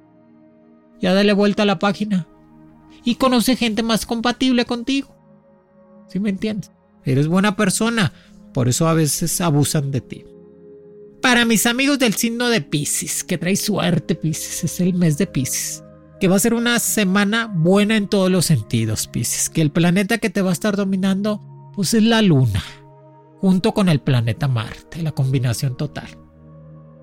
Ya 1.02 1.14
dale 1.14 1.34
vuelta 1.34 1.64
a 1.64 1.66
la 1.66 1.80
página. 1.80 2.28
Y 3.04 3.16
conoce 3.16 3.56
gente 3.56 3.84
más 3.84 4.06
compatible 4.06 4.66
contigo. 4.66 5.16
¿Sí 6.08 6.20
me 6.20 6.30
entiendes? 6.30 6.72
Eres 7.06 7.28
buena 7.28 7.56
persona, 7.56 8.12
por 8.54 8.68
eso 8.68 8.88
a 8.88 8.94
veces 8.94 9.40
abusan 9.42 9.92
de 9.92 10.02
ti. 10.02 10.26
Para 11.22 11.46
mis 11.46 11.66
amigos 11.66 12.00
del 12.00 12.14
signo 12.14 12.50
de 12.50 12.62
Pisces, 12.62 13.24
que 13.24 13.38
trae 13.38 13.56
suerte 13.56 14.16
Pisces, 14.16 14.64
es 14.64 14.80
el 14.80 14.94
mes 14.94 15.18
de 15.18 15.28
Pisces. 15.28 15.84
Que 16.20 16.28
va 16.28 16.36
a 16.36 16.40
ser 16.40 16.54
una 16.54 16.80
semana 16.80 17.52
buena 17.54 17.98
en 17.98 18.08
todos 18.08 18.32
los 18.32 18.46
sentidos, 18.46 19.08
Pisces. 19.08 19.50
Que 19.50 19.62
el 19.62 19.72
planeta 19.72 20.18
que 20.18 20.30
te 20.30 20.42
va 20.42 20.52
a 20.52 20.54
estar 20.54 20.76
dominando, 20.76 21.42
pues 21.74 21.94
es 21.94 22.04
la 22.04 22.22
luna, 22.22 22.64
junto 23.40 23.74
con 23.74 23.90
el 23.90 24.02
planeta 24.02 24.48
Marte, 24.48 25.02
la 25.02 25.12
combinación 25.12 25.76
total. 25.78 26.08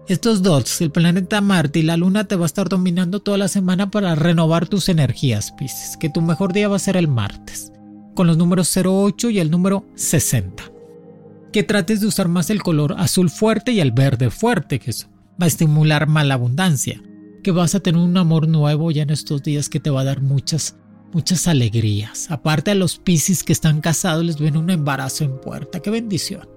Estos 0.09 0.43
dos, 0.43 0.81
el 0.81 0.91
planeta 0.91 1.41
Marte 1.41 1.81
y 1.81 1.83
la 1.83 1.97
luna, 1.97 2.27
te 2.27 2.37
va 2.37 2.45
a 2.45 2.47
estar 2.47 2.69
dominando 2.69 3.21
toda 3.21 3.39
la 3.39 3.49
semana 3.49 3.91
para 3.91 4.15
renovar 4.15 4.69
tus 4.69 4.89
energías, 4.89 5.53
Pisces. 5.53 5.97
Que 5.97 6.09
tu 6.09 6.23
mejor 6.23 6.53
día 6.53 6.69
va 6.69 6.77
a 6.77 6.81
ser 6.81 6.97
el 6.97 7.09
martes, 7.09 7.73
con 8.15 8.27
los 8.27 8.37
números 8.37 8.77
08 8.77 9.31
y 9.31 9.39
el 9.39 9.51
número 9.51 9.85
60 9.95 10.73
que 11.53 11.63
trates 11.63 12.01
de 12.01 12.07
usar 12.07 12.29
más 12.29 12.51
el 12.51 12.63
color 12.63 12.97
azul 12.99 13.31
fuerte 13.31 13.73
y 13.73 13.81
el 13.81 13.93
verde 13.93 14.31
fuerte, 14.31 14.81
que 14.81 14.91
eso 14.91 15.09
va 15.41 15.45
a 15.45 15.49
estimular 15.49 16.09
más 16.09 16.27
la 16.27 16.35
abundancia, 16.35 17.01
que 17.43 17.53
vas 17.53 17.75
a 17.75 17.81
tener 17.81 18.01
un 18.01 18.17
amor 18.17 18.49
nuevo 18.49 18.91
ya 18.91 19.03
en 19.03 19.11
estos 19.11 19.43
días 19.43 19.69
que 19.69 19.79
te 19.79 19.91
va 19.91 20.01
a 20.01 20.05
dar 20.05 20.23
muchas, 20.23 20.79
muchas 21.13 21.47
alegrías. 21.47 22.31
Aparte 22.31 22.71
a 22.71 22.75
los 22.75 22.97
piscis 22.97 23.45
que 23.45 23.53
están 23.53 23.81
casados 23.81 24.25
les 24.25 24.39
viene 24.39 24.59
un 24.59 24.71
embarazo 24.71 25.25
en 25.25 25.39
puerta, 25.41 25.81
qué 25.81 25.91
bendición. 25.91 26.49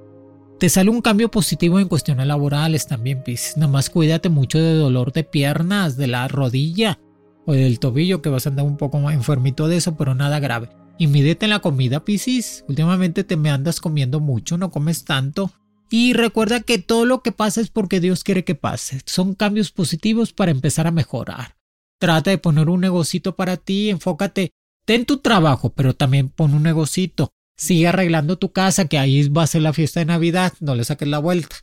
Te 0.60 0.70
sale 0.70 0.90
un 0.90 1.02
cambio 1.02 1.30
positivo 1.30 1.82
en 1.82 1.90
cuestiones 1.90 2.26
laborales 2.28 2.88
también, 2.88 3.24
Piscis. 3.24 3.58
Nada 3.58 3.70
más 3.70 3.90
cuídate 3.90 4.30
mucho 4.30 4.58
de 4.58 4.76
dolor 4.76 5.12
de 5.12 5.26
piernas, 5.26 5.98
de 5.98 6.08
la 6.08 6.30
rodilla 6.30 6.98
o 7.46 7.52
del 7.52 7.78
tobillo, 7.78 8.22
que 8.22 8.30
vas 8.30 8.46
a 8.46 8.52
andar 8.52 8.66
un 8.66 8.78
poco 8.78 9.00
más 9.00 9.14
enfermito 9.14 9.68
de 9.68 9.76
eso, 9.76 9.98
pero 9.98 10.16
nada 10.16 10.40
grave. 10.40 10.70
Y 10.98 11.08
mídete 11.08 11.46
en 11.46 11.52
la 11.52 11.60
comida, 11.60 12.06
Piscis. 12.06 12.64
Últimamente 12.68 13.24
te 13.24 13.36
me 13.36 13.50
andas 13.50 13.82
comiendo 13.82 14.20
mucho, 14.20 14.58
no 14.58 14.72
comes 14.72 15.04
tanto. 15.04 15.52
Y 15.90 16.14
recuerda 16.14 16.62
que 16.62 16.80
todo 16.80 17.06
lo 17.06 17.22
que 17.22 17.32
pasa 17.32 17.62
es 17.62 17.70
porque 17.70 18.00
Dios 18.00 18.24
quiere 18.24 18.44
que 18.44 18.56
pase. 18.56 19.02
Son 19.06 19.36
cambios 19.36 19.72
positivos 19.72 20.34
para 20.34 20.52
empezar 20.52 20.88
a 20.88 20.92
mejorar. 20.92 21.58
Trata 22.00 22.32
de 22.32 22.38
poner 22.38 22.70
un 22.70 22.82
negocito 22.82 23.36
para 23.36 23.58
ti, 23.58 23.90
enfócate. 23.90 24.52
Ten 24.86 25.06
tu 25.06 25.18
trabajo, 25.18 25.74
pero 25.74 25.96
también 25.96 26.30
pon 26.30 26.54
un 26.54 26.64
negocito. 26.64 27.32
Sigue 27.58 27.88
arreglando 27.88 28.38
tu 28.38 28.52
casa, 28.52 28.86
que 28.88 28.98
ahí 28.98 29.28
va 29.30 29.44
a 29.44 29.48
ser 29.48 29.62
la 29.62 29.74
fiesta 29.74 30.00
de 30.00 30.06
Navidad, 30.06 30.54
no 30.60 30.76
le 30.76 30.84
saques 30.84 31.08
la 31.08 31.20
vuelta. 31.20 31.56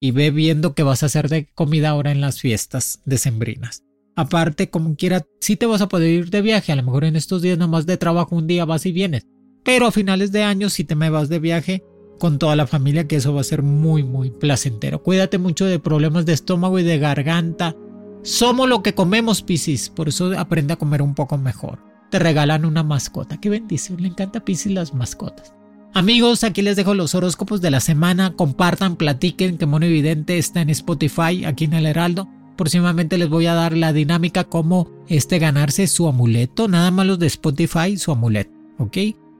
Y 0.00 0.10
ve 0.12 0.30
viendo 0.30 0.74
qué 0.74 0.82
vas 0.82 1.02
a 1.02 1.06
hacer 1.06 1.28
de 1.28 1.46
comida 1.54 1.90
ahora 1.90 2.12
en 2.12 2.20
las 2.20 2.40
fiestas 2.40 3.00
decembrinas. 3.04 3.82
Aparte, 4.18 4.68
como 4.68 4.96
quiera, 4.96 5.24
sí 5.38 5.54
te 5.54 5.66
vas 5.66 5.80
a 5.80 5.86
poder 5.86 6.10
ir 6.10 6.30
de 6.30 6.42
viaje. 6.42 6.72
A 6.72 6.74
lo 6.74 6.82
mejor 6.82 7.04
en 7.04 7.14
estos 7.14 7.40
días 7.40 7.56
nomás 7.56 7.86
de 7.86 7.96
trabajo 7.96 8.34
un 8.34 8.48
día 8.48 8.64
vas 8.64 8.84
y 8.84 8.90
vienes. 8.90 9.28
Pero 9.62 9.86
a 9.86 9.92
finales 9.92 10.32
de 10.32 10.42
año 10.42 10.70
sí 10.70 10.82
te 10.82 10.96
me 10.96 11.08
vas 11.08 11.28
de 11.28 11.38
viaje 11.38 11.84
con 12.18 12.40
toda 12.40 12.56
la 12.56 12.66
familia, 12.66 13.06
que 13.06 13.14
eso 13.14 13.32
va 13.32 13.42
a 13.42 13.44
ser 13.44 13.62
muy, 13.62 14.02
muy 14.02 14.30
placentero. 14.30 15.04
Cuídate 15.04 15.38
mucho 15.38 15.66
de 15.66 15.78
problemas 15.78 16.26
de 16.26 16.32
estómago 16.32 16.80
y 16.80 16.82
de 16.82 16.98
garganta. 16.98 17.76
Somos 18.24 18.68
lo 18.68 18.82
que 18.82 18.92
comemos, 18.92 19.42
Piscis. 19.42 19.88
Por 19.88 20.08
eso 20.08 20.36
aprende 20.36 20.72
a 20.72 20.78
comer 20.78 21.00
un 21.00 21.14
poco 21.14 21.38
mejor. 21.38 21.78
Te 22.10 22.18
regalan 22.18 22.64
una 22.64 22.82
mascota. 22.82 23.38
Qué 23.40 23.50
bendición. 23.50 24.02
Le 24.02 24.08
encanta 24.08 24.40
a 24.40 24.44
Piscis 24.44 24.72
las 24.72 24.94
mascotas. 24.94 25.54
Amigos, 25.94 26.42
aquí 26.42 26.62
les 26.62 26.74
dejo 26.74 26.92
los 26.94 27.14
horóscopos 27.14 27.60
de 27.60 27.70
la 27.70 27.78
semana. 27.78 28.34
Compartan, 28.34 28.96
platiquen 28.96 29.58
que 29.58 29.66
Mono 29.66 29.86
Evidente 29.86 30.38
está 30.38 30.60
en 30.60 30.70
Spotify, 30.70 31.44
aquí 31.44 31.66
en 31.66 31.74
el 31.74 31.86
Heraldo. 31.86 32.28
Próximamente 32.58 33.18
les 33.18 33.28
voy 33.28 33.46
a 33.46 33.54
dar 33.54 33.76
la 33.76 33.92
dinámica 33.92 34.42
como 34.42 34.90
este 35.06 35.38
ganarse 35.38 35.86
su 35.86 36.08
amuleto, 36.08 36.66
nada 36.66 36.90
más 36.90 37.06
los 37.06 37.20
de 37.20 37.28
Spotify, 37.28 37.96
su 37.96 38.10
amuleto, 38.10 38.50
¿ok? 38.78 38.96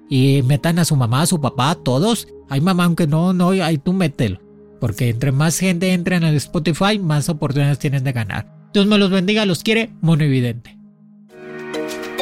Y 0.09 0.43
metan 0.45 0.79
a 0.79 0.85
su 0.85 0.95
mamá, 0.95 1.23
a 1.23 1.27
su 1.27 1.41
papá, 1.41 1.75
todos. 1.75 2.29
Hay 2.49 2.61
mamá, 2.61 2.85
aunque 2.85 3.09
no, 3.09 3.33
no, 3.33 3.51
ahí 3.51 3.77
tú 3.77 3.93
mételo. 3.93 4.41
Porque 4.81 5.09
entre 5.09 5.33
más 5.33 5.59
gente 5.59 5.93
entre 5.95 6.15
en 6.15 6.25
Spotify, 6.27 7.01
más 7.01 7.29
oportunidades 7.29 7.81
tienen 7.81 8.05
de 8.05 8.13
ganar. 8.13 8.55
Dios 8.73 8.87
me 8.87 8.99
los 8.99 9.11
bendiga, 9.11 9.45
los 9.47 9.65
quiere, 9.65 9.91
Mono 10.01 10.23
Evidente. 10.23 10.79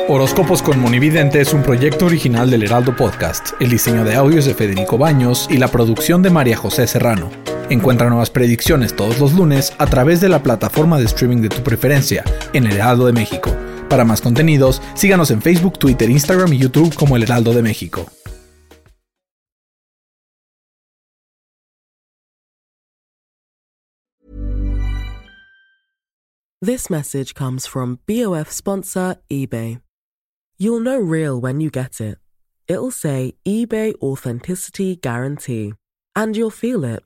Horóscopos 0.09 0.63
con 0.63 0.81
Monividente 0.81 1.43
es 1.43 1.53
un 1.53 1.63
proyecto 1.63 2.07
original 2.07 2.51
del 2.51 2.63
Heraldo 2.63 2.97
Podcast. 2.97 3.51
El 3.61 3.69
diseño 3.69 4.03
de 4.03 4.15
audios 4.15 4.47
de 4.47 4.55
Federico 4.55 4.97
Baños 4.97 5.47
y 5.51 5.59
la 5.59 5.69
producción 5.69 6.23
de 6.23 6.31
María 6.31 6.57
José 6.57 6.87
Serrano. 6.87 7.29
Encuentra 7.69 8.09
nuevas 8.09 8.31
predicciones 8.31 8.95
todos 8.95 9.19
los 9.19 9.33
lunes 9.33 9.73
a 9.79 9.87
través 9.87 10.21
de 10.21 10.29
la 10.29 10.41
plataforma 10.41 10.99
de 10.99 11.07
streaming 11.07 11.43
de 11.43 11.49
tu 11.49 11.65
preferencia 11.65 12.23
en 12.53 12.67
El 12.67 12.75
Heraldo 12.75 13.07
de 13.07 13.13
México. 13.13 13.51
Para 13.89 14.05
más 14.05 14.21
contenidos, 14.21 14.81
síganos 14.95 15.33
en 15.33 15.43
Facebook, 15.43 15.79
Twitter, 15.79 16.09
Instagram 16.09 16.53
y 16.53 16.59
YouTube 16.59 16.95
como 16.95 17.17
El 17.17 17.25
Heraldo 17.25 17.53
de 17.53 17.63
México. 17.63 18.07
This 26.61 26.89
message 26.89 27.35
comes 27.35 27.67
from 27.67 27.99
BOF 28.07 28.51
sponsor 28.51 29.17
eBay. 29.31 29.81
You'll 30.57 30.81
know 30.81 30.99
real 30.99 31.41
when 31.41 31.61
you 31.61 31.71
get 31.71 32.01
it. 32.01 32.19
It'll 32.67 32.91
say 32.91 33.35
eBay 33.45 33.95
Authenticity 34.01 34.97
Guarantee. 34.97 35.75
And 36.17 36.35
you'll 36.35 36.51
feel 36.51 36.83
it. 36.83 37.06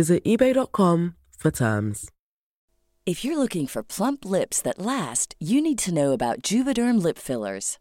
Visit 0.00 0.24
eBay.com 0.24 1.14
for 1.36 1.50
terms. 1.50 2.08
If 3.04 3.22
you're 3.22 3.36
looking 3.36 3.66
for 3.66 3.82
plump 3.82 4.24
lips 4.24 4.62
that 4.62 4.78
last, 4.78 5.34
you 5.38 5.60
need 5.60 5.78
to 5.80 5.92
know 5.92 6.12
about 6.12 6.40
Juvederm 6.40 7.02
lip 7.02 7.18
fillers. 7.18 7.78